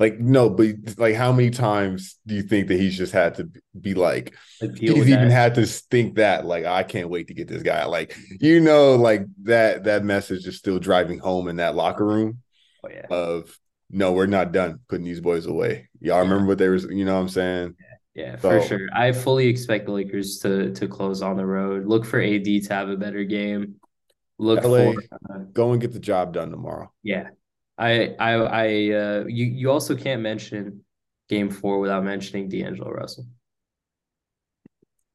[0.04, 3.50] Like no, but like how many times do you think that he's just had to
[3.80, 5.32] be like, he's even that.
[5.32, 7.86] had to think that like I can't wait to get this guy.
[7.86, 12.40] Like you know, like that that message is still driving home in that locker room
[12.84, 13.06] Oh yeah.
[13.10, 13.58] of
[13.90, 15.88] no, we're not done putting these boys away.
[16.02, 16.22] Y'all Yeah.
[16.22, 17.76] remember what they were, you know what I'm saying?
[18.16, 18.88] Yeah, for So- sure.
[18.94, 21.86] I fully expect the Lakers to to close on the road.
[21.86, 23.76] Look for AD to have a better game.
[24.38, 24.92] Look LA.
[24.92, 25.02] for
[25.32, 26.92] uh, Go and get the job done tomorrow.
[27.04, 27.30] yeah.
[27.78, 30.84] I I I uh you you also can't mention
[31.30, 33.26] game 4 without mentioning D'Angelo Russell.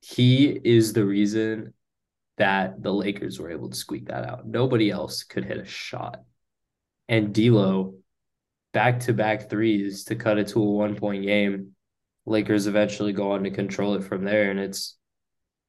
[0.01, 1.75] He is the reason
[2.39, 4.47] that the Lakers were able to squeak that out.
[4.47, 6.23] Nobody else could hit a shot.
[7.09, 7.95] And D'Lo
[8.73, 11.73] back-to-back threes to cut it to a one-point game.
[12.27, 14.51] Lakers eventually go on to control it from there.
[14.51, 14.97] And it's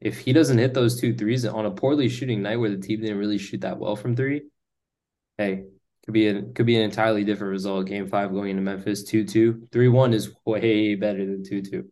[0.01, 3.01] if he doesn't hit those two threes on a poorly shooting night where the team
[3.01, 4.43] didn't really shoot that well from three,
[5.37, 5.65] hey,
[6.09, 7.85] could be an could be an entirely different result.
[7.85, 9.69] Game five going into Memphis 2-2.
[9.69, 11.85] 3-1 is way better than 2-2.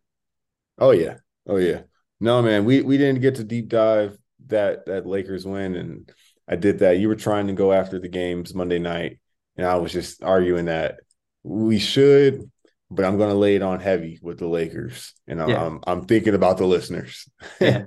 [0.79, 1.17] Oh yeah.
[1.45, 1.81] Oh yeah.
[2.19, 6.11] No, man, we we didn't get to deep dive that that Lakers win, and
[6.47, 6.97] I did that.
[6.97, 9.19] You were trying to go after the games Monday night,
[9.55, 10.95] and I was just arguing that
[11.43, 12.49] we should,
[12.89, 15.63] but I'm going to lay it on heavy with the Lakers, and I'm Yeah.
[15.63, 17.29] I'm, I'm thinking about the listeners.
[17.61, 17.83] Yeah.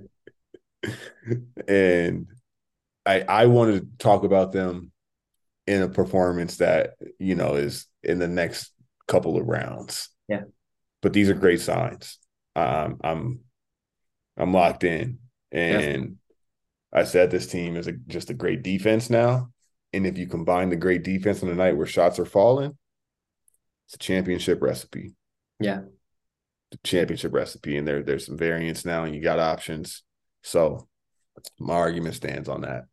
[1.66, 2.28] and
[3.04, 4.92] I I wanted to talk about them
[5.70, 8.72] in a performance that you know is in the next
[9.06, 10.08] couple of rounds.
[10.28, 10.42] Yeah.
[11.00, 12.18] But these are great signs.
[12.56, 13.40] Um, I'm
[14.36, 15.20] I'm locked in,
[15.52, 16.16] and
[16.92, 19.50] I said this team is a, just a great defense now.
[19.92, 22.76] And if you combine the great defense on a night where shots are falling,
[23.86, 25.14] it's a championship recipe.
[25.60, 25.82] Yeah.
[26.72, 30.02] The championship recipe, and there there's some variance now, and you got options.
[30.42, 30.88] So
[31.60, 32.86] my argument stands on that.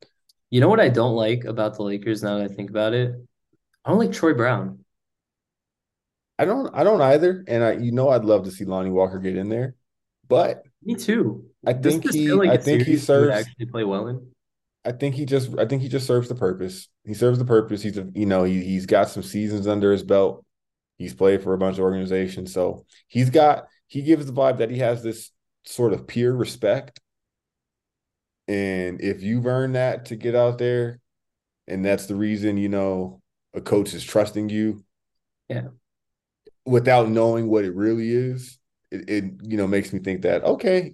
[0.49, 3.15] You know what I don't like about the Lakers now that I think about it?
[3.83, 4.83] I don't like Troy Brown.
[6.39, 9.19] I don't I don't either, and I you know I'd love to see Lonnie Walker
[9.19, 9.75] get in there,
[10.27, 11.45] but Me too.
[11.65, 14.31] I think he like I think he series he would serves actually play well in?
[14.85, 16.87] I think he just I think he just serves the purpose.
[17.05, 17.81] He serves the purpose.
[17.81, 20.45] He's a you know he he's got some seasons under his belt.
[20.97, 24.71] He's played for a bunch of organizations, so he's got he gives the vibe that
[24.71, 25.31] he has this
[25.65, 26.99] sort of peer respect.
[28.47, 30.99] And if you've earned that to get out there,
[31.67, 33.21] and that's the reason you know
[33.53, 34.83] a coach is trusting you,
[35.49, 35.69] Yeah.
[36.65, 38.57] without knowing what it really is,
[38.91, 40.93] it, it you know makes me think that okay,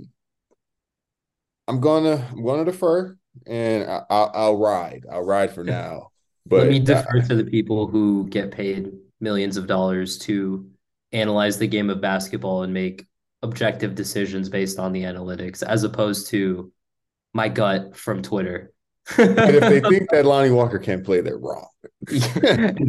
[1.67, 5.05] I'm gonna I'm gonna defer and I, I'll, I'll ride.
[5.11, 6.11] I'll ride for now.
[6.45, 8.91] But Let me defer to the people who get paid
[9.21, 10.69] millions of dollars to
[11.13, 13.05] analyze the game of basketball and make
[13.43, 16.71] objective decisions based on the analytics, as opposed to
[17.33, 18.71] my gut from Twitter.
[19.17, 21.67] but if they think that Lonnie Walker can't play, they're wrong.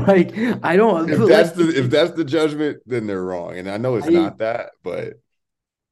[0.07, 3.57] like I don't If like, that's the if that's the judgment, then they're wrong.
[3.59, 5.14] And I know it's I- not that, but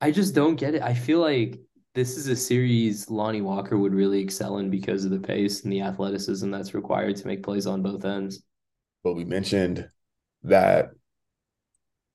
[0.00, 0.82] I just don't get it.
[0.82, 1.61] I feel like
[1.94, 5.72] this is a series Lonnie Walker would really excel in because of the pace and
[5.72, 8.42] the athleticism that's required to make plays on both ends.
[9.05, 9.90] but we mentioned
[10.44, 10.90] that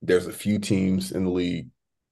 [0.01, 1.69] there's a few teams in the league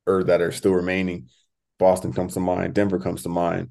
[0.07, 1.29] or that are still remaining.
[1.77, 3.69] Boston comes to mind, Denver comes to mind,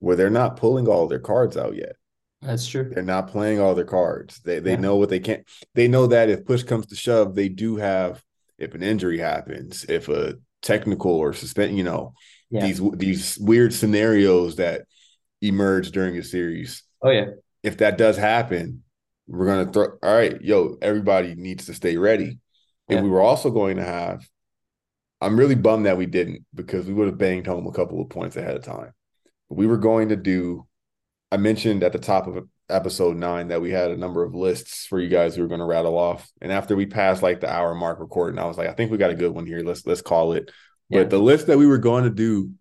[0.00, 1.96] where they're not pulling all their cards out yet.
[2.42, 2.90] That's true.
[2.94, 4.40] They're not playing all their cards.
[4.40, 4.80] They they Yeah.
[4.80, 5.44] know what they can't.
[5.74, 8.22] They know that if push comes to shove, they do have.
[8.58, 12.14] If an injury happens, if a technical or suspend, you know,
[12.50, 12.66] Yeah.
[12.66, 14.82] these these weird scenarios that
[15.42, 16.82] emerge during a series.
[17.02, 17.26] Oh yeah.
[17.62, 18.82] If that does happen,
[19.26, 19.98] we're gonna throw.
[20.02, 22.38] All right, yo, everybody needs to stay ready.
[22.88, 22.96] Yeah.
[22.98, 24.26] And we were also going to have.
[25.20, 28.08] I'm really bummed that we didn't because we would have banged home a couple of
[28.10, 28.92] points ahead of time.
[29.48, 30.66] We were going to do.
[31.32, 34.86] I mentioned at the top of episode nine that we had a number of lists
[34.86, 36.28] for you guys who were going to rattle off.
[36.40, 38.98] And after we passed like the hour mark recording, I was like, I think we
[38.98, 39.60] got a good one here.
[39.60, 40.50] Let's let's call it.
[40.88, 41.00] Yeah.
[41.00, 42.52] But the list that we were going to do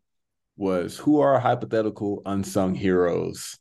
[0.58, 3.58] was who are hypothetical unsung heroes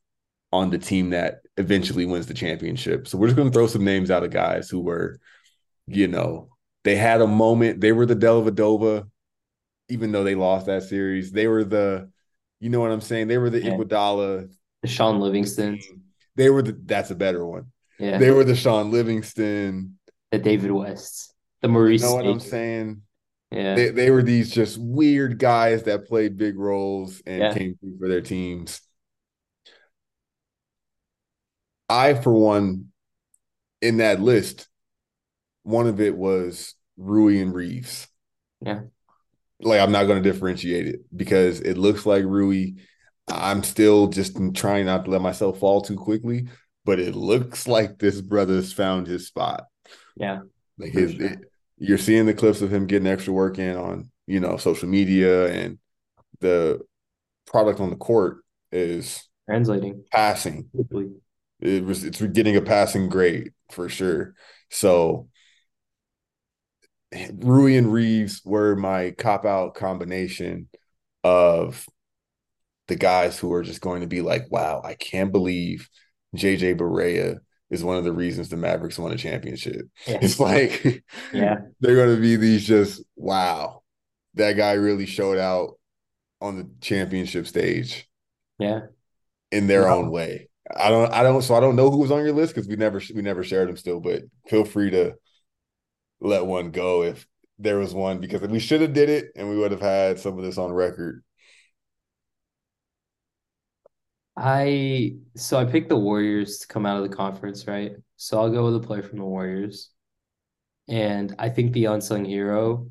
[0.53, 3.09] on the team that eventually wins the championship.
[3.09, 5.19] So we're just going to throw some names out of guys who were,
[5.87, 6.51] you know,
[6.85, 7.81] they had a moment.
[7.81, 9.09] They were the Dellavedova,
[9.89, 11.33] even though they lost that series.
[11.33, 12.11] They were the,
[12.65, 13.29] you know what I'm saying?
[13.29, 13.73] They were the Yeah.
[13.73, 14.49] Iguodala.
[14.87, 15.77] Shaun Livingston.
[15.77, 15.97] Mm-hmm.
[16.37, 16.73] They were the.
[16.73, 17.67] That's a better one.
[17.99, 18.17] Yeah.
[18.17, 19.99] They were the Shaun Livingston.
[20.33, 21.33] the David Wests.
[21.61, 22.03] The Maurice.
[22.03, 23.03] You know what I'm saying?
[23.51, 23.75] Yeah.
[23.75, 27.55] They, they were these just weird guys that played big roles and Yeah.
[27.55, 28.81] came through for their teams.
[31.89, 32.87] I, for one,
[33.83, 34.69] in that list,
[35.63, 38.09] one of it was Rui and Reeves.
[38.61, 38.81] Yeah.
[39.61, 42.73] Like I'm not going to differentiate it because it looks like Rui.
[43.29, 46.49] I'm still just trying not to let myself fall too quickly,
[46.85, 49.65] but it looks like this brother's found his spot.
[50.17, 50.41] Yeah.
[50.79, 51.27] Like his, sure.
[51.27, 51.39] it-
[51.77, 55.49] you're seeing the clips of him getting extra work in on, you know, social media
[55.51, 55.79] and
[56.41, 56.81] the
[57.47, 58.39] product on the court
[58.71, 60.69] is translating passing.
[61.61, 64.35] It was it's getting a passing grade for sure.
[64.71, 65.29] So
[67.39, 70.69] Rui and Reeves were my cop out combination
[71.23, 71.87] of
[72.89, 75.89] the guys who are just going to be like, wow, I can't believe
[76.37, 77.39] JJ Barea
[77.71, 79.87] is one of the reasons the Mavericks won a championship.
[80.07, 80.19] Yeah.
[80.21, 81.03] It's like,
[81.33, 83.83] yeah, they're going to be these just, wow,
[84.35, 85.79] that guy really showed out
[86.41, 88.09] on the championship stage.
[88.59, 88.81] Yeah.
[89.51, 89.99] In their wow.
[89.99, 90.49] own way.
[90.75, 92.77] I don't, I don't, so I don't know who was on your list because we
[92.77, 95.15] never, we never shared them still, but feel free to
[96.21, 97.27] let one go if
[97.59, 100.39] there was one because we should have did it and we would have had some
[100.39, 101.23] of this on record.
[104.37, 107.93] I so I picked the Warriors to come out of the conference, right?
[108.17, 109.91] So I'll go with a player from the Warriors.
[110.89, 112.91] And I think the unsung hero,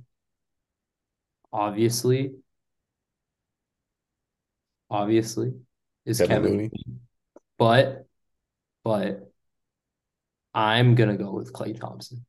[1.51, 2.33] obviously,
[4.89, 5.53] obviously,
[6.05, 6.71] is Kevin, Kevin Looney.
[7.57, 8.07] But,
[8.83, 9.31] but
[10.53, 12.25] I'm gonna go with Klay Thompson.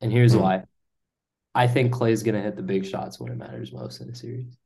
[0.00, 0.42] And here's mm-hmm.
[0.42, 0.64] why.
[1.54, 4.56] I think Klay's gonna hit the big shots when it matters most in a series.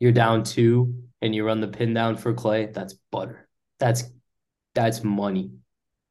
[0.00, 3.48] You're down two and you run the pin down for Klay, that's butter.
[3.78, 4.04] That's
[4.74, 5.50] that's money.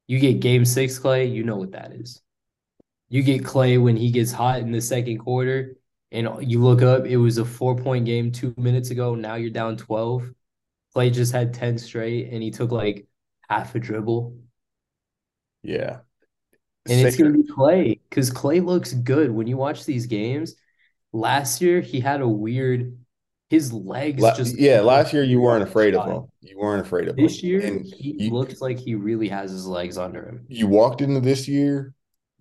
[0.06, 2.20] You get game six, Klay, you know what that is.
[3.08, 5.76] You get Klay when he gets hot in the second quarter,
[6.12, 9.14] and you look up, it was a four point game two minutes ago.
[9.14, 10.30] Now you're down 12.
[10.94, 13.06] Klay just had 10 straight and he took like
[13.48, 14.36] half a dribble.
[15.62, 16.00] Yeah.
[16.88, 19.30] And it's going to be Klay because Klay looks good.
[19.30, 20.54] When you watch these games,
[21.12, 22.98] last year he had a weird,
[23.50, 24.58] his legs La- just.
[24.58, 26.24] Yeah, last year you weren't afraid of him.
[26.40, 27.48] You weren't afraid of this him.
[27.48, 30.44] year, and he you, looks like he really has his legs under him.
[30.48, 31.94] You walked into this year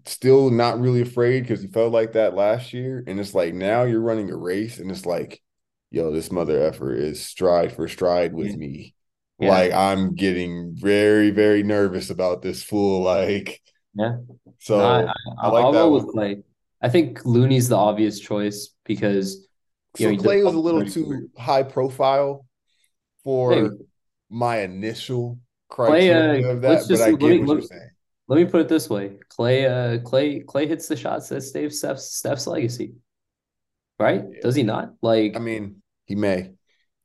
[0.05, 3.03] still not really afraid because you felt like that last year.
[3.07, 5.41] And it's like now you're running a race and it's like,
[5.89, 8.57] yo, this mother effort is stride for stride with yeah.
[8.57, 8.95] me.
[9.39, 9.49] Yeah.
[9.49, 13.01] Like I'm getting very, very nervous about this fool.
[13.01, 13.61] Like,
[13.93, 14.17] yeah.
[14.59, 15.79] So no, I, I, I, like I'll that.
[15.79, 16.43] Go with Klay.
[16.81, 19.47] I think Looney's the obvious choice because
[19.97, 22.45] you so know, Klay was a little too high profile
[23.23, 23.69] for hey.
[24.29, 25.39] my initial
[25.69, 27.89] criteria Klay, uh, of that, but I get me, what you're saying.
[28.27, 31.73] Let me put it this way: Klay, uh, Klay, Klay hits the shots that Steve
[31.73, 32.93] Steph's, Steph's legacy,
[33.99, 34.23] right?
[34.31, 34.39] Yeah.
[34.41, 34.93] Does he not?
[35.01, 36.51] Like, I mean, he may.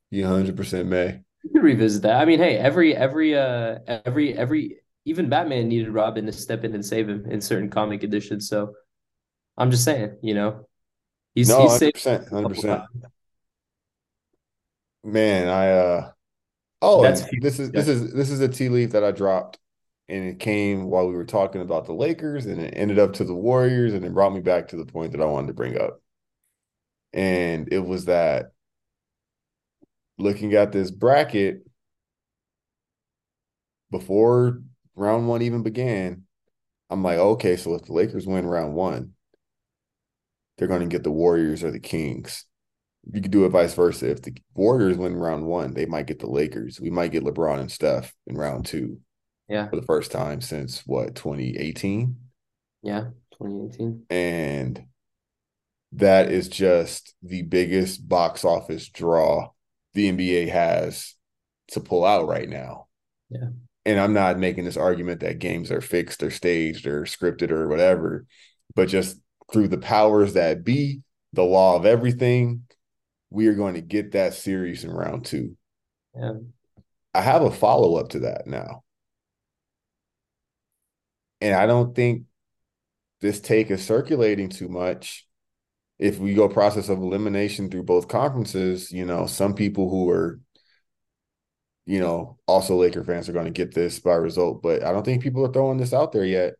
[0.09, 1.21] He 100 percent may.
[1.43, 2.21] You could revisit that.
[2.21, 6.75] I mean, hey, every every uh every every even Batman needed Robin to step in
[6.75, 8.49] and save him in certain comic editions.
[8.49, 8.73] So
[9.55, 10.67] I'm just saying, you know,
[11.33, 12.85] he's no, he's 100%, 100%.
[15.05, 16.11] Man, I uh
[16.81, 17.79] oh, That's, this is yeah.
[17.79, 19.57] this is this is a tea leaf that I dropped,
[20.09, 23.23] and it came while we were talking about the Lakers, and it ended up to
[23.23, 25.79] the Warriors, and it brought me back to the point that I wanted to bring
[25.79, 26.01] up,
[27.13, 28.51] and it was that
[30.17, 31.61] looking at this bracket
[33.89, 34.61] before
[34.97, 36.23] round one even began,
[36.89, 39.13] I'm like, okay, so if the Lakers win round one,
[40.57, 42.45] they're going to get the Warriors or the Kings.
[43.13, 44.09] You could do it vice versa.
[44.09, 46.81] If the Warriors win round one, they might get the Lakers.
[46.81, 48.99] We might get LeBron and Steph in round two.
[49.47, 49.69] Yeah.
[49.69, 52.17] For the first time since what, 2018?
[52.81, 53.05] Yeah,
[53.37, 54.05] 2018.
[54.09, 54.85] And
[55.93, 59.51] that is just the biggest box office draw
[59.93, 61.15] the NBA has
[61.69, 62.87] to pull out right now.
[63.29, 63.49] Yeah
[63.87, 67.69] and I'm not making this argument that games are fixed or staged or scripted or
[67.69, 68.25] whatever,
[68.75, 69.17] but just
[69.51, 70.99] through the powers that be,
[71.31, 72.63] the law of everything,
[73.29, 75.55] we are going to get that series in round two.
[76.13, 76.33] Yeah.
[77.13, 78.83] I have a follow up to that now.
[81.39, 82.23] And I don't think
[83.21, 85.25] this take is circulating too much.
[85.97, 90.41] If we go process of elimination through both conferences, you know, some people who are
[91.87, 95.05] you know, also Laker fans are going to get this by result, but I don't
[95.05, 96.55] think people are throwing this out there yet.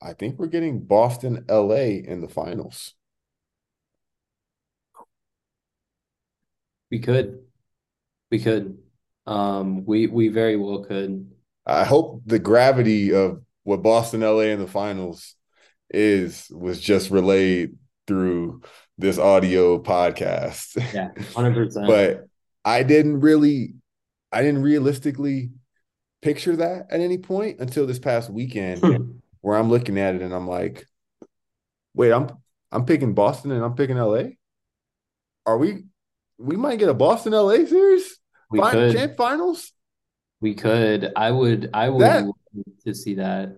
[0.00, 2.94] I think we're getting Boston LA in the finals.
[6.92, 7.40] We could.
[8.30, 8.78] We could.
[9.26, 11.30] Um we we very well could.
[11.66, 15.34] I hope the gravity of what Boston LA in the finals
[15.90, 17.76] is was just relayed
[18.06, 18.62] through
[18.98, 20.76] this audio podcast.
[20.92, 21.86] Yeah, 100%.
[21.86, 22.28] but
[22.64, 23.74] I didn't really,
[24.30, 25.50] I didn't realistically
[26.20, 29.18] picture that at any point until this past weekend, hmm.
[29.40, 30.86] where I'm looking at it and I'm like,
[31.94, 32.28] wait, I'm
[32.70, 34.22] I'm picking Boston and I'm picking LA.
[35.44, 35.84] Are we?
[36.38, 38.18] We might get a Boston LA series.
[38.50, 39.16] We Fin- could.
[39.16, 39.72] finals.
[40.40, 41.12] We could.
[41.14, 41.70] I would.
[41.74, 42.32] I would that,
[42.84, 43.56] to see that.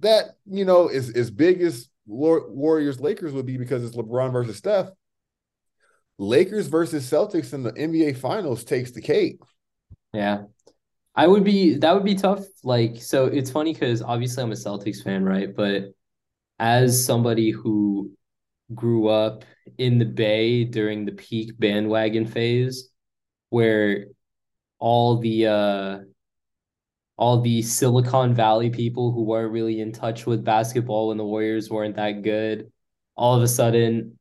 [0.00, 4.56] that you know is as big as Warriors Lakers would be because it's LeBron versus
[4.56, 4.88] Steph.
[6.18, 9.38] Lakers versus Celtics in the NBA Finals takes the cake.
[10.12, 10.44] Yeah.
[11.14, 12.44] I would be that would be tough.
[12.62, 15.54] Like, so it's funny because obviously I'm a Celtics fan, right?
[15.54, 15.92] But
[16.58, 18.10] as somebody who
[18.74, 19.44] grew up
[19.78, 22.90] in the Bay during the peak bandwagon phase,
[23.50, 24.06] where
[24.78, 25.98] all the uh
[27.16, 31.70] all the Silicon Valley people who weren't really in touch with basketball when the Warriors
[31.70, 32.70] weren't that good,
[33.16, 34.18] all of a sudden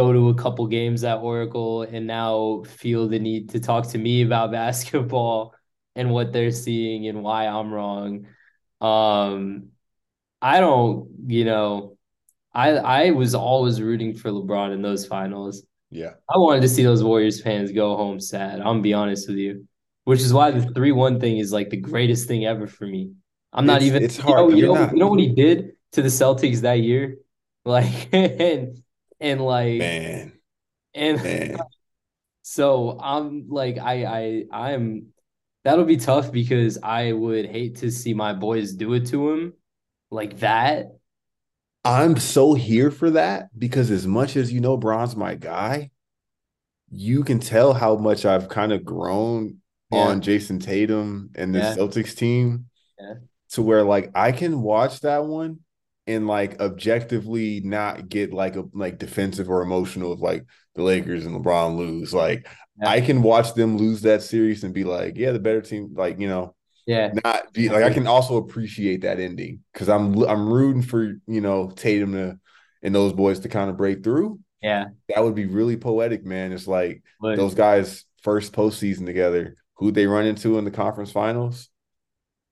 [0.00, 3.98] go to a couple games at Oracle and now feel the need to talk to
[4.06, 5.54] me about basketball
[5.96, 8.10] and what they're seeing and why I'm wrong.
[8.80, 9.68] Um
[10.40, 11.96] I don't, you know,
[12.54, 12.68] I
[12.98, 15.54] I was always rooting for LeBron in those finals.
[15.90, 16.12] Yeah.
[16.32, 18.56] I wanted to see those Warriors fans go home sad.
[18.60, 19.66] I'm gonna be honest with you.
[20.04, 23.02] Which is why the 3-1 thing is like the greatest thing ever for me.
[23.52, 24.50] I'm not It's- even it's you hard.
[24.50, 25.56] know, you know, you know what he did
[25.94, 27.04] to the Celtics that year?
[27.76, 28.80] Like and
[29.20, 30.32] and like Man,
[30.94, 31.66] and man.
[32.42, 34.04] so I'm like I
[34.52, 35.08] I I'm
[35.64, 39.54] that'll be tough because I would hate to see my boys do it to him
[40.10, 40.86] like that.
[41.84, 45.90] I'm so here for that because as much as you know Bron's my guy,
[46.90, 49.58] you can tell how much I've kind of grown
[49.90, 49.98] Yeah.
[49.98, 51.74] on Jayson Tatum and the Yeah.
[51.76, 52.66] Celtics team
[52.98, 53.14] Yeah.
[53.50, 55.60] to where like I can watch that one
[56.08, 60.44] and like objectively not get like a like defensive or emotional if like
[60.74, 62.12] the Lakers and LeBron lose.
[62.14, 62.48] Like
[62.80, 62.88] Yeah.
[62.90, 66.18] I can watch them lose that series and be like, yeah, the better team, like,
[66.20, 66.54] you know,
[66.86, 67.12] Yeah.
[67.24, 71.40] not be like I can also appreciate that ending because I'm I'm rooting for you
[71.40, 72.38] know Tatum to
[72.82, 74.40] and those boys to kind of break through.
[74.62, 74.86] Yeah.
[75.08, 76.52] That would be really poetic, man.
[76.52, 79.56] It's like those guys first postseason together.
[79.76, 81.68] Who they run into in the conference finals?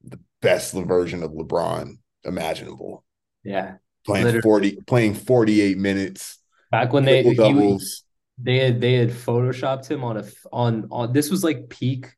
[0.04, 3.04] The best version of LeBron imaginable.
[3.46, 3.74] Yeah.
[4.04, 4.42] Playing Literally.
[4.42, 6.38] forty, playing forty eight minutes,
[6.70, 7.78] Back when they he,
[8.38, 12.14] they had they had photoshopped him on a on on this was like peak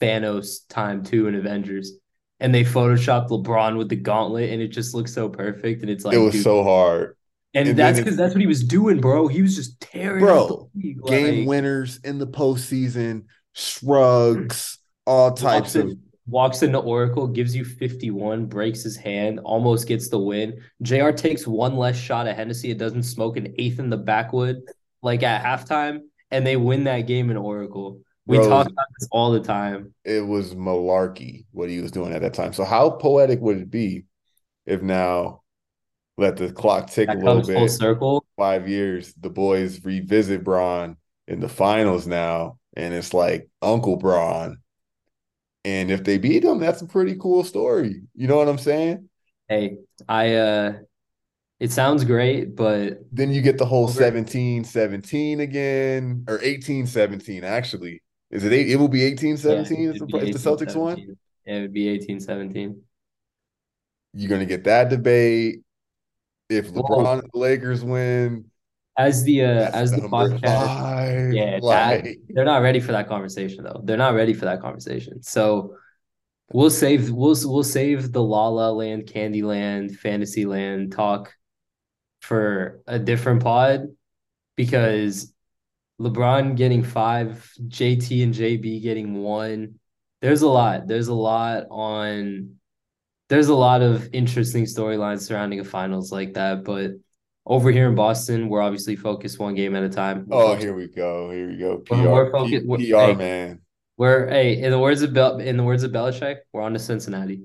[0.00, 1.92] Thanos time too in Avengers.
[2.40, 5.82] And they photoshopped LeBron with the gauntlet and it just looks so perfect.
[5.82, 7.16] And it's like it was dude, so hard.
[7.54, 9.28] and, and that's because that's what he was doing, bro.
[9.28, 10.94] He was just tearing Bro, the.
[11.06, 15.92] Game like, winners in the postseason, shrugs, all types of
[16.26, 20.60] walks into Oracle, gives you 51, breaks his hand, almost gets the win.
[20.82, 22.70] JR takes one less shot at Hennessy.
[22.70, 24.62] It doesn't smoke an eighth in the backwood,
[25.02, 26.00] like at halftime,
[26.30, 28.00] and they win that game in Oracle.
[28.26, 28.48] We Bro.
[28.48, 29.92] talk about this all the time.
[30.04, 32.54] it was malarkey what he was doing at that time.
[32.54, 34.04] So how poetic would it be
[34.66, 35.42] if now
[36.16, 38.24] let the clock tick a little comes full bit, circle.
[38.38, 40.96] five years, the boys revisit Bron
[41.26, 44.58] in the finals now, and it's like Uncle Bron.
[45.64, 48.02] And if they beat them, that's a pretty cool story.
[48.14, 49.08] You know what I'm saying?
[49.48, 50.72] Hey, I uh
[51.60, 53.92] it sounds great, but Then you get the whole Over.
[53.92, 58.02] 17 17 again, or 18 17, actually.
[58.30, 58.70] Is it eight?
[58.70, 60.96] It will be 18 yeah, 17 if the, if the Celtics won.
[60.96, 61.16] 18-17.
[61.46, 62.82] Yeah, it would be 18 17.
[64.14, 65.62] You're going to get that debate.
[66.48, 66.82] If Whoa.
[66.82, 68.50] LeBron and the Lakers win,
[68.96, 71.32] As the uh as the podcast five.
[71.32, 73.80] Yeah, that, they're not ready for that conversation though.
[73.82, 75.22] They're not ready for that conversation.
[75.22, 75.76] So
[76.52, 81.34] we'll save we'll we'll save the La La Land, Candyland, Fantasyland talk
[82.20, 83.88] for a different pod
[84.56, 85.34] because
[86.00, 89.78] LeBron getting five, JT and JB getting one.
[90.20, 90.86] There's a lot.
[90.86, 92.56] There's a lot on.
[93.28, 96.92] There's a lot of interesting storylines surrounding a finals like that, but
[97.46, 100.24] over here in Boston, we're obviously focused one game at a time.
[100.26, 101.30] We're oh, focused- here we go.
[101.30, 101.78] Here we go.
[101.78, 103.14] PR, We're P- focused- we're- PR hey.
[103.14, 103.60] man.
[103.96, 106.78] We're hey, in the words of Bel in the words of Belichick, we're on to
[106.80, 107.42] Cincinnati.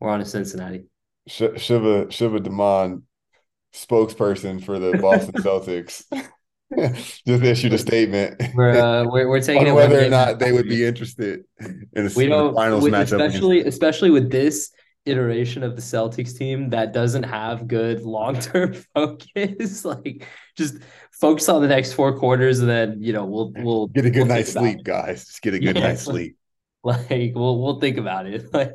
[0.00, 0.86] We're on to Cincinnati.
[1.28, 3.02] Sh- Shiva Shiva Dhiman,
[3.72, 6.02] spokesperson for the Boston Celtics,
[7.26, 10.38] just issued a statement We're uh we're we're taking whether or game at a not
[10.40, 13.14] they would be interested in the, We don't finals with- matchup.
[13.16, 14.72] against- especially especially with this
[15.04, 19.84] iteration of the Celtics team that doesn't have good long-term focus.
[19.84, 20.26] Like
[20.56, 20.76] just
[21.12, 24.18] focus on the next four quarters and then you know we'll we'll Get a good
[24.20, 25.24] we'll night's sleep, guys.
[25.26, 25.88] Just get a good Yeah.
[25.88, 26.36] night's sleep.
[26.84, 28.52] Like we'll we'll think about it.
[28.52, 28.74] Like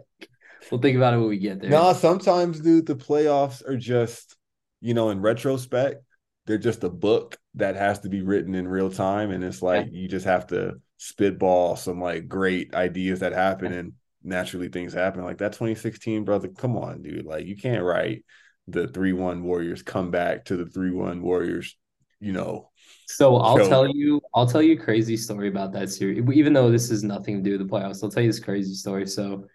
[0.71, 1.69] we'll think about it when we get there.
[1.69, 4.35] No, sometimes, dude, the playoffs are just,
[4.81, 6.03] you know, in retrospect,
[6.45, 9.31] they're just a book that has to be written in real time.
[9.31, 13.93] And it's like you just have to spitball some like great ideas that happen and
[14.27, 15.23] naturally things happen.
[15.23, 16.49] Like that 2016, brother.
[16.49, 17.25] Come on, dude.
[17.25, 18.25] Like you can't write
[18.67, 21.77] the 3-1 Warriors come back to the 3-1 Warriors,
[22.19, 22.69] you know.
[23.07, 23.69] So I'll Show.
[23.69, 26.23] tell you, I'll tell you a crazy story about that series.
[26.33, 28.73] Even though this is nothing to do with the playoffs, I'll tell you this crazy
[28.73, 29.07] story.
[29.07, 29.45] So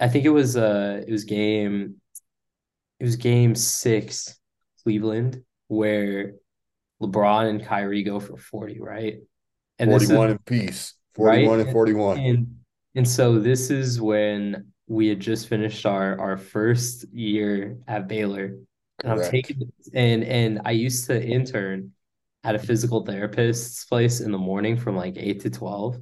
[0.00, 2.00] I think it was uh it was game
[2.98, 4.38] it was game six,
[4.82, 6.34] Cleveland, where
[7.00, 9.18] LeBron and Kyrie go for 40, right?
[9.78, 10.94] And 41 in peace.
[11.14, 11.66] 41 right?
[11.66, 12.18] and 41.
[12.18, 12.55] And,
[12.96, 18.56] and so this is when we had just finished our our first year at Baylor.
[19.04, 21.92] And I'm taking and and I used to intern
[22.42, 25.98] at a physical therapist's place in the morning from like 8 to 12.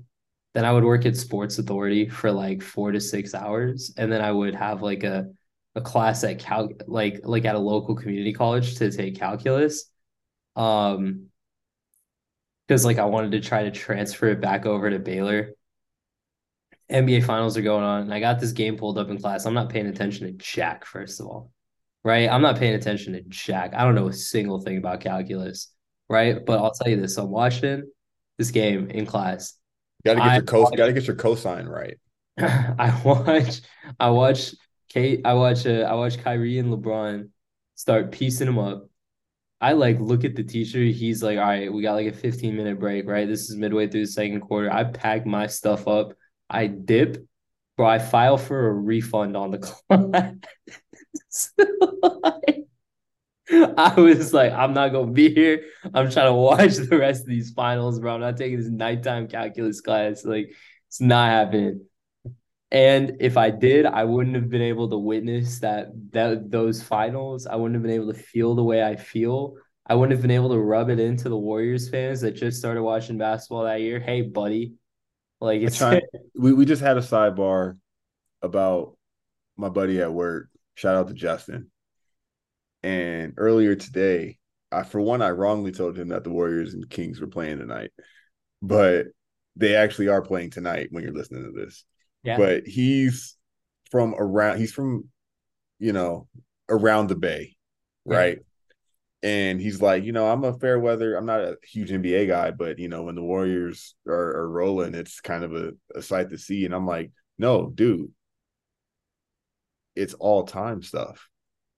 [0.55, 4.21] Then I would work at Sports Authority for like 4 to 6 hours and then
[4.21, 5.27] I would have like a
[5.75, 9.91] a class at cal like like at a local community college to take calculus.
[10.55, 11.27] Um
[12.69, 15.55] because like I wanted to try to transfer it back over to Baylor.
[16.91, 19.47] NBA finals are going on, and I got this game pulled up in class.
[19.47, 21.51] I'm not paying attention to Jack, first of all.
[22.05, 22.29] Right?
[22.29, 23.73] I'm not paying attention to Jack.
[23.75, 25.73] I don't know a single thing about calculus,
[26.09, 26.45] right?
[26.45, 27.85] But I'll tell you this: I'm watching
[28.39, 29.55] this game in class.
[30.05, 30.71] Got to get I your cos.
[30.77, 31.99] Got to get your cosine right.
[32.39, 33.63] I watch.
[33.99, 34.55] I watch
[34.95, 37.29] Kate, I watch uh, I watch Kyrie and LeBron
[37.75, 38.89] start piecing them up.
[39.61, 40.79] I like look at the teacher.
[40.79, 43.27] He's like, all right, we got like a 15 minute break, right?
[43.27, 44.73] This is midway through the second quarter.
[44.73, 46.13] I pack my stuff up.
[46.49, 47.27] I dip,
[47.77, 47.87] bro.
[47.87, 51.53] I file for a refund on the class.
[53.51, 55.65] I was like, I'm not gonna be here.
[55.93, 58.15] I'm trying to watch the rest of these finals, bro.
[58.15, 60.25] I'm not taking this nighttime calculus class.
[60.25, 60.55] Like,
[60.89, 61.87] it's not happening.
[62.71, 67.47] And if I did, I wouldn't have been able to witness that that those finals.
[67.47, 69.55] I wouldn't have been able to feel the way I feel.
[69.87, 72.83] I wouldn't have been able to rub it into the Warriors fans that just started
[72.83, 74.01] watching basketball that year.
[74.01, 74.73] Hey, buddy,
[75.41, 76.03] like it's trying,
[76.35, 77.79] we we just had a sidebar
[78.43, 78.97] about
[79.57, 80.49] my buddy at work.
[80.75, 81.71] Shout out to Justin.
[82.83, 84.39] And earlier today,
[84.71, 87.91] I for one, I wrongly told him that the Warriors and Kings were playing tonight,
[88.61, 89.07] but
[89.57, 91.85] they actually are playing tonight when you're listening to this.
[92.23, 92.37] Yeah.
[92.37, 93.37] But he's
[93.91, 95.09] from around he's from,
[95.79, 96.29] you know,
[96.69, 97.57] around the bay,
[98.05, 98.39] right?
[99.25, 102.51] And he's like, you know, I'm a fair weather, I'm not a huge NBA guy,
[102.51, 106.29] but you know, when the Warriors are, are rolling, it's kind of a, a sight
[106.29, 106.67] to see.
[106.67, 108.13] And I'm like, no, dude,
[109.97, 111.29] it's all time stuff.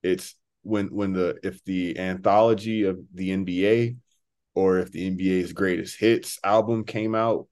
[0.03, 3.95] It's when when the if the anthology of the NBA
[4.53, 7.47] or if the NBA's greatest hits album came out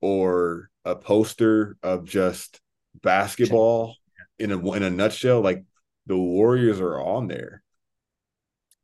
[0.00, 2.60] or a poster of just
[3.02, 3.96] basketball
[4.38, 5.64] in a in a nutshell, like
[6.06, 7.64] the Warriors are on there.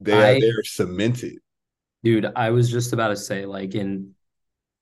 [0.00, 1.38] They are they're cemented.
[2.04, 4.14] Dude, I was just about to say, like in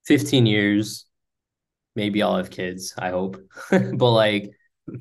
[0.06, 1.06] 15 years,
[1.96, 3.38] maybe I'll have kids, I hope.
[3.70, 4.50] but like,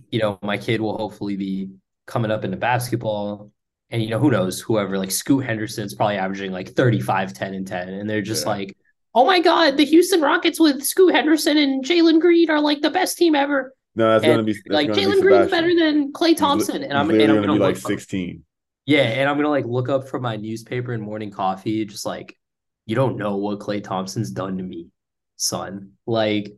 [0.10, 1.70] you know, my kid will hopefully be
[2.06, 3.52] coming up into basketball.
[3.90, 7.68] And you know, who knows, whoever, like Scoot Henderson's probably averaging like 35, 10, and
[7.68, 7.90] 10.
[7.90, 8.52] And they're just yeah.
[8.52, 8.78] like,
[9.14, 12.90] oh my god, the Houston Rockets with Scoot Henderson and Jalen Green are like the
[12.90, 13.74] best team ever.
[13.96, 17.10] No, that's and, gonna be like Jalen Green's better than Klay Thompson, he's, and I'm,
[17.12, 18.44] and I'm gonna, gonna be like 16.
[18.86, 22.38] Yeah, and I'm gonna like look up from my newspaper and morning coffee, just like
[22.86, 24.90] you don't know what Klay Thompson's done to me,
[25.38, 25.94] son.
[26.06, 26.54] Like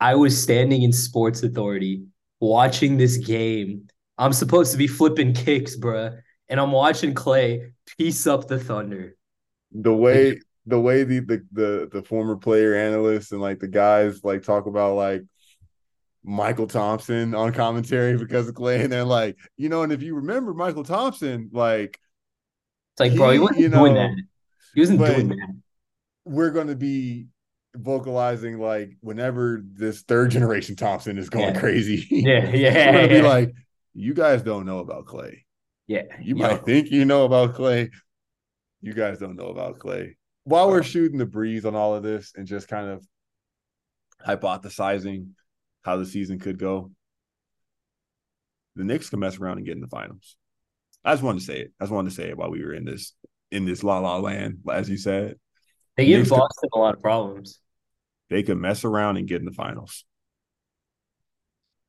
[0.00, 2.04] I was standing in Sports Authority
[2.40, 3.88] watching this game.
[4.18, 6.18] I'm supposed to be flipping kicks, bruh,
[6.48, 9.16] and I'm watching Klay piece up the Thunder.
[9.72, 14.24] The way the way the, the the the former player analysts and like the guys
[14.24, 15.22] like talk about like
[16.26, 20.16] Mychal Thompson on commentary because of Klay, and they're like, you know, and if you
[20.16, 21.98] remember Mychal Thompson, like
[22.92, 24.10] it's like, he, bro, he wasn't you know, doing that.
[24.74, 25.60] He wasn't doing that.
[26.24, 27.28] We're gonna be
[27.74, 31.60] vocalizing like whenever this third generation Thompson is going yeah.
[31.60, 32.06] crazy.
[32.10, 32.86] Yeah, yeah.
[32.86, 33.06] we're gonna yeah.
[33.06, 33.52] be like,
[33.94, 35.38] you guys don't know about Klay.
[35.86, 36.02] Yeah.
[36.20, 36.46] You Yo.
[36.46, 37.90] might think you know about Klay.
[38.80, 40.14] You guys don't know about Klay.
[40.44, 43.06] while we're shooting the breeze on all of this and just kind of
[44.24, 45.30] hypothesizing
[45.82, 46.90] how the season could go,
[48.76, 50.36] the Knicks can mess around and get in the finals.
[51.04, 51.72] I just wanted to say it.
[51.80, 53.14] I just wanted to say it while we were in this
[53.50, 55.36] in this la la land, as you said.
[55.96, 57.60] They give Boston could, a lot of problems.
[58.28, 60.04] They could mess around and get in the finals.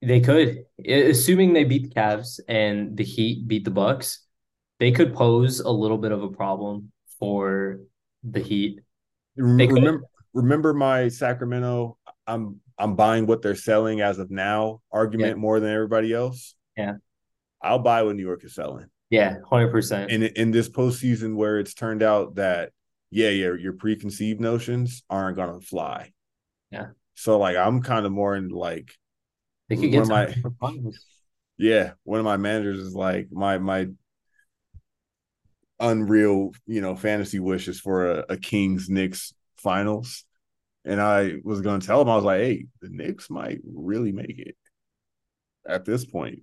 [0.01, 4.25] They could, assuming they beat the Cavs and the Heat beat the Bucks,
[4.79, 7.81] they could pose a little bit of a problem for
[8.23, 8.81] the Heat.
[9.35, 10.01] Remember,
[10.33, 11.97] remember my Sacramento.
[12.25, 15.41] I'm I'm buying what they're selling as of now argument yeah.
[15.41, 16.55] more than everybody else.
[16.77, 16.95] Yeah,
[17.61, 18.87] I'll buy what New York is selling.
[19.09, 20.11] Yeah, hundred percent.
[20.11, 22.71] In in this postseason where it's turned out that
[23.11, 26.11] yeah, yeah, your preconceived notions aren't gonna fly.
[26.71, 26.87] Yeah.
[27.15, 28.95] So like I'm kind of more in like
[29.69, 30.33] they could get my
[31.57, 31.91] yeah.
[32.03, 33.89] One of my managers is like my my
[35.79, 40.23] unreal, you know, fantasy wishes for a, a Kings Knicks finals.
[40.85, 44.11] And I was going to tell him, I was like, hey, the Knicks might really
[44.11, 44.55] make it
[45.67, 46.39] at this point.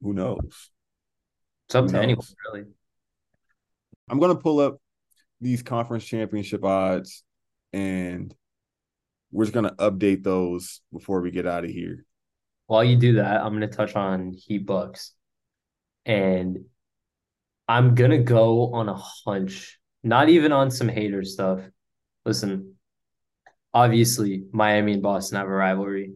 [0.00, 0.70] Who knows?
[1.68, 2.64] It's up Who to anyone, really.
[4.10, 4.78] I'm gonna pull up
[5.40, 7.24] these conference championship odds,
[7.72, 8.34] and
[9.30, 12.04] we're just gonna update those before we get out of here.
[12.66, 15.14] While you do that, I'm gonna touch on Heat Bucks.
[16.04, 16.64] And
[17.68, 21.60] I'm gonna go on a hunch, not even on some hater stuff.
[22.26, 22.71] Listen,
[23.74, 26.12] obviously, Miami and Boston have a rivalry.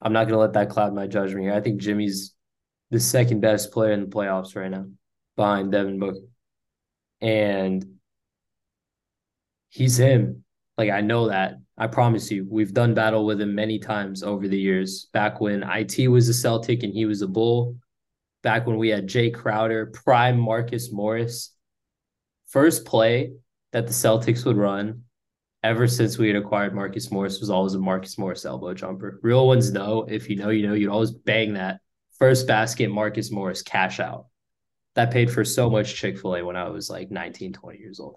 [0.00, 1.54] I'm not gonna let that cloud my judgment here.
[1.54, 2.34] I think Jimmy's
[2.90, 4.86] the second best player in the playoffs right now,
[5.36, 6.20] behind Devin Booker.
[7.20, 7.98] And
[9.68, 10.44] he's him.
[10.76, 11.56] Like I know that.
[11.76, 12.46] I promise you.
[12.48, 15.08] We've done battle with him many times over the years.
[15.12, 17.76] Back when IT was a Celtic and he was a Bull.
[18.42, 21.54] Back when we had Jae Crowder, prime Marcus Morris.
[22.48, 23.32] First play
[23.72, 25.02] that the Celtics would run
[25.62, 29.18] ever since we had acquired Marcus Morris was always a Marcus Morris elbow jumper.
[29.22, 30.04] Real ones know.
[30.08, 31.80] If you know, you know, you'd always bang that
[32.18, 34.26] first basket, Marcus Morris cash out.
[34.94, 38.00] That paid for so much Chick fil A when I was like 19, 20 years
[38.00, 38.16] old.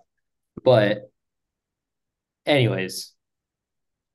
[0.63, 1.11] But,
[2.45, 3.13] anyways,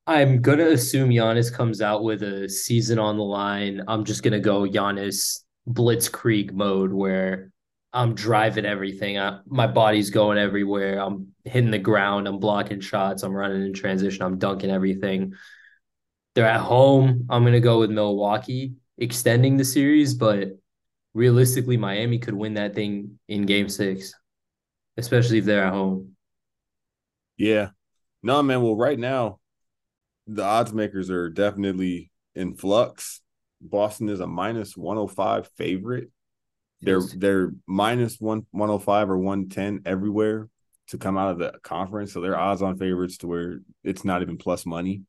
[0.07, 3.83] I'm going to assume Giannis comes out with a season on the line.
[3.89, 7.53] I'm just going to go Giannis blitzkrieg mode where
[7.97, 9.19] I'm driving everything.
[9.19, 11.01] I, my body's going everywhere.
[11.01, 12.29] I'm hitting the ground.
[12.29, 13.23] I'm blocking shots.
[13.23, 14.23] I'm running in transition.
[14.23, 15.33] I'm dunking everything.
[16.35, 17.27] They're at home.
[17.31, 20.59] I'm going to go with Milwaukee extending the series, but
[21.15, 24.13] realistically, Miami could win that thing in game six,
[24.99, 26.17] especially if they're at home.
[27.39, 27.71] Yeah.
[28.23, 28.63] No, man.
[28.63, 29.41] Well, right now,
[30.27, 33.23] the odds makers are definitely in flux.
[33.63, 36.11] Boston is a minus 105 favorite.
[36.83, 40.49] They're they're minus one 105 or 110 everywhere
[40.89, 42.13] to come out of the conference.
[42.13, 45.03] So they're odds on favorites to where it's not even plus money.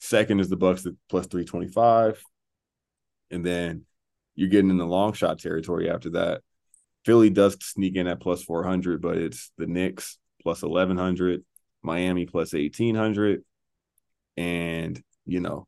[0.00, 2.22] Second is the Bucks at plus 325.
[3.30, 3.84] And then
[4.34, 6.42] you're getting in the long shot territory after that.
[7.04, 11.44] Philly does sneak in at plus 400, but it's the Knicks plus 1100,
[11.82, 13.42] Miami plus 1800,
[14.36, 15.66] and you know,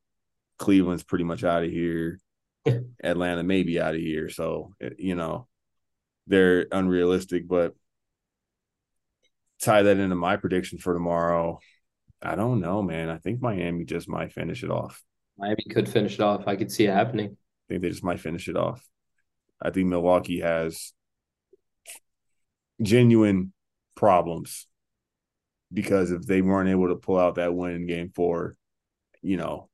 [0.59, 2.19] Cleveland's pretty much out of here.
[3.03, 4.29] Atlanta may be out of here.
[4.29, 5.47] So, eh, you know,
[6.27, 7.75] they're unrealistic, but
[9.61, 11.61] tie that into my prediction for tomorrow.
[12.21, 13.09] I don't know, man.
[13.09, 15.03] I think Miami just might finish it off.
[15.39, 16.47] Miami could finish it off.
[16.47, 17.31] I could see it happening.
[17.31, 18.87] I think they just might finish it off.
[19.61, 20.93] I think Milwaukee has
[22.81, 23.53] genuine
[23.95, 24.67] problems
[25.73, 28.57] because if they weren't able to pull out that win in game four,
[29.23, 29.69] you know,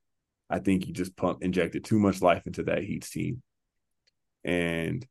[0.51, 3.43] I think he just pumped injected too much life into that Heat's team.
[4.45, 5.07] And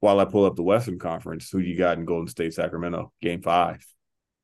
[0.00, 3.42] while I pull up the Western Conference, who you got in Golden State, Sacramento, game
[3.42, 3.84] five?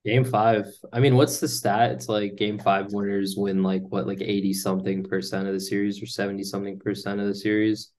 [0.05, 0.67] Game five.
[0.93, 1.93] I mean, what's the stat?
[1.93, 6.03] It's like game five winners win like what, like 80 something percent of the series
[6.03, 7.93] or 70 something percent of the series.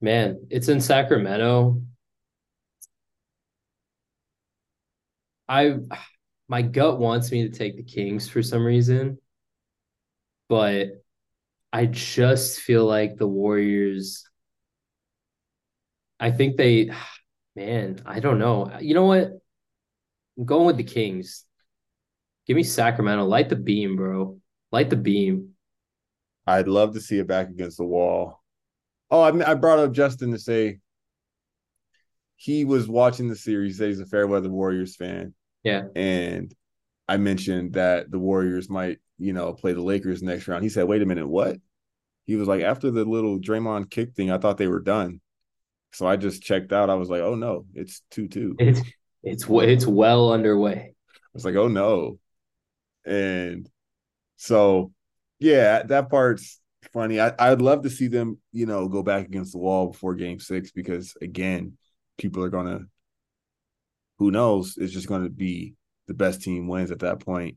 [0.00, 1.82] Man, it's in Sacramento.
[5.48, 5.76] I
[6.48, 9.18] my gut wants me to take the Kings for some reason,
[10.48, 10.88] but
[11.72, 14.28] I just feel like the Warriors.
[16.18, 16.90] I think they,
[17.54, 18.70] man, I don't know.
[18.80, 19.32] You know what?
[20.38, 21.44] I'm going with the Kings.
[22.46, 23.24] Give me Sacramento.
[23.24, 24.38] Light the beam, bro.
[24.72, 25.50] Light the beam.
[26.46, 28.42] I'd love to see it back against the wall.
[29.10, 30.78] Oh, I, I brought up Justin to say
[32.36, 33.78] he was watching the series.
[33.78, 35.34] He he's a Fairweather Warriors fan.
[35.64, 35.84] Yeah.
[35.94, 36.54] And
[37.08, 40.62] I mentioned that the Warriors might, you know, play the Lakers next round.
[40.62, 41.56] He said, wait a minute, what?
[42.24, 45.20] He was like, after the little Draymond kick thing, I thought they were done.
[45.92, 46.90] So I just checked out.
[46.90, 48.56] I was like, oh no, it's 2 2.
[48.58, 48.80] It's
[49.22, 50.92] it's it's well underway.
[51.14, 52.18] I was like, oh no.
[53.06, 53.68] And
[54.36, 54.92] so
[55.38, 56.60] yeah, that part's
[56.92, 57.20] funny.
[57.20, 60.40] I, I'd love to see them, you know, go back against the wall before game
[60.40, 61.78] six because again,
[62.18, 62.80] people are gonna
[64.18, 65.74] who knows, it's just gonna be
[66.06, 67.56] the best team wins at that point.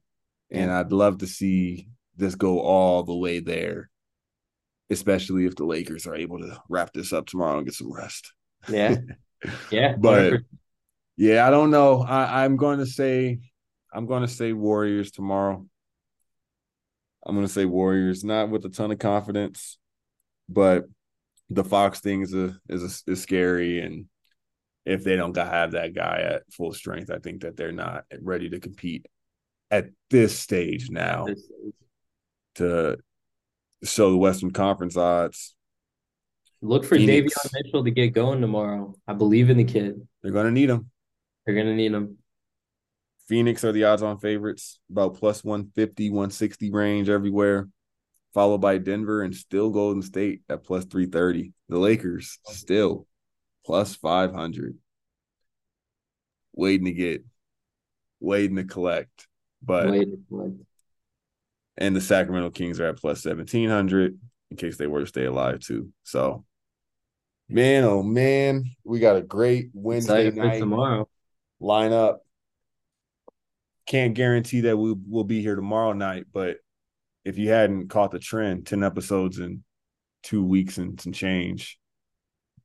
[0.51, 3.89] And I'd love to see this go all the way there,
[4.89, 8.33] especially if the Lakers are able to wrap this up tomorrow and get some rest.
[8.67, 8.97] Yeah.
[9.71, 9.95] Yeah.
[9.97, 10.41] but
[11.15, 12.01] yeah, I don't know.
[12.01, 13.39] I, I'm going to say,
[13.93, 15.65] I'm going to say Warriors tomorrow.
[17.25, 19.77] I'm going to say Warriors, not with a ton of confidence,
[20.49, 20.85] but
[21.49, 24.05] the Fox thing is a, is a, is scary, and
[24.85, 28.49] if they don't have that guy at full strength, I think that they're not ready
[28.49, 29.05] to compete
[29.71, 31.25] at this stage now.
[31.25, 31.73] This stage.
[32.55, 32.97] To
[33.83, 35.55] show the Western Conference odds,
[36.61, 37.33] Look for Phoenix.
[37.33, 38.93] Davion Mitchell to get going tomorrow.
[39.07, 40.05] I believe in the kid.
[40.21, 40.89] they're going to need him.
[41.49, 42.19] They're gonna need him.
[43.27, 47.67] Phoenix are the odds on favorites, about plus 150, 160 range everywhere,
[48.35, 51.53] followed by Denver and still Golden State at plus 330.
[51.69, 53.07] The Lakers still
[53.65, 54.77] plus 500.
[56.53, 57.25] Waiting to get,
[58.19, 59.27] waiting to collect.
[59.61, 59.87] But
[61.77, 64.19] and the Sacramento Kings are at plus 1700
[64.51, 65.89] in case they were to stay alive too.
[66.03, 66.45] So,
[67.47, 71.07] man, oh man, we got a great Wednesday night tomorrow.
[71.61, 72.17] lineup.
[73.85, 76.57] Can't guarantee that we will be here tomorrow night, but
[77.25, 79.63] if you hadn't caught the trend, 10 episodes in
[80.21, 81.79] two weeks and some change,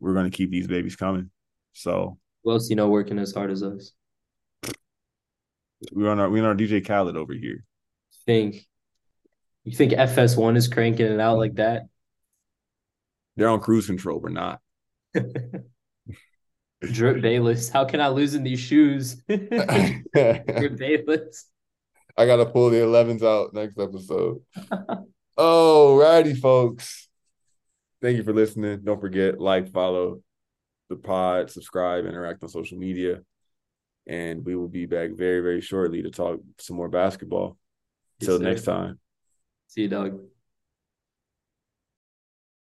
[0.01, 1.31] we're going to keep these babies coming.
[1.73, 3.93] So Who else you know working as hard as us?
[5.93, 7.65] We're on our we're on our DJ Khaled over here.
[8.27, 8.67] Think
[9.65, 11.85] you think FS1 is cranking it out like that?
[13.37, 14.21] They're on cruise control.
[14.21, 14.61] We're not.
[16.93, 17.69] Drip Bayless.
[17.71, 19.15] How can I lose in these shoes?
[19.29, 20.05] Drip
[22.17, 24.41] I gotta pull the 11s out next episode.
[25.37, 27.09] Oh, All righty, folks.
[28.01, 28.83] Thank you for listening.
[28.85, 30.21] Don't forget, like, follow
[30.91, 33.23] the pod, subscribe, interact on social media.
[34.07, 37.57] And we will be back very, very shortly to talk some more basketball.
[38.21, 38.99] Yes, Till next time.
[39.69, 40.21] See you, dog.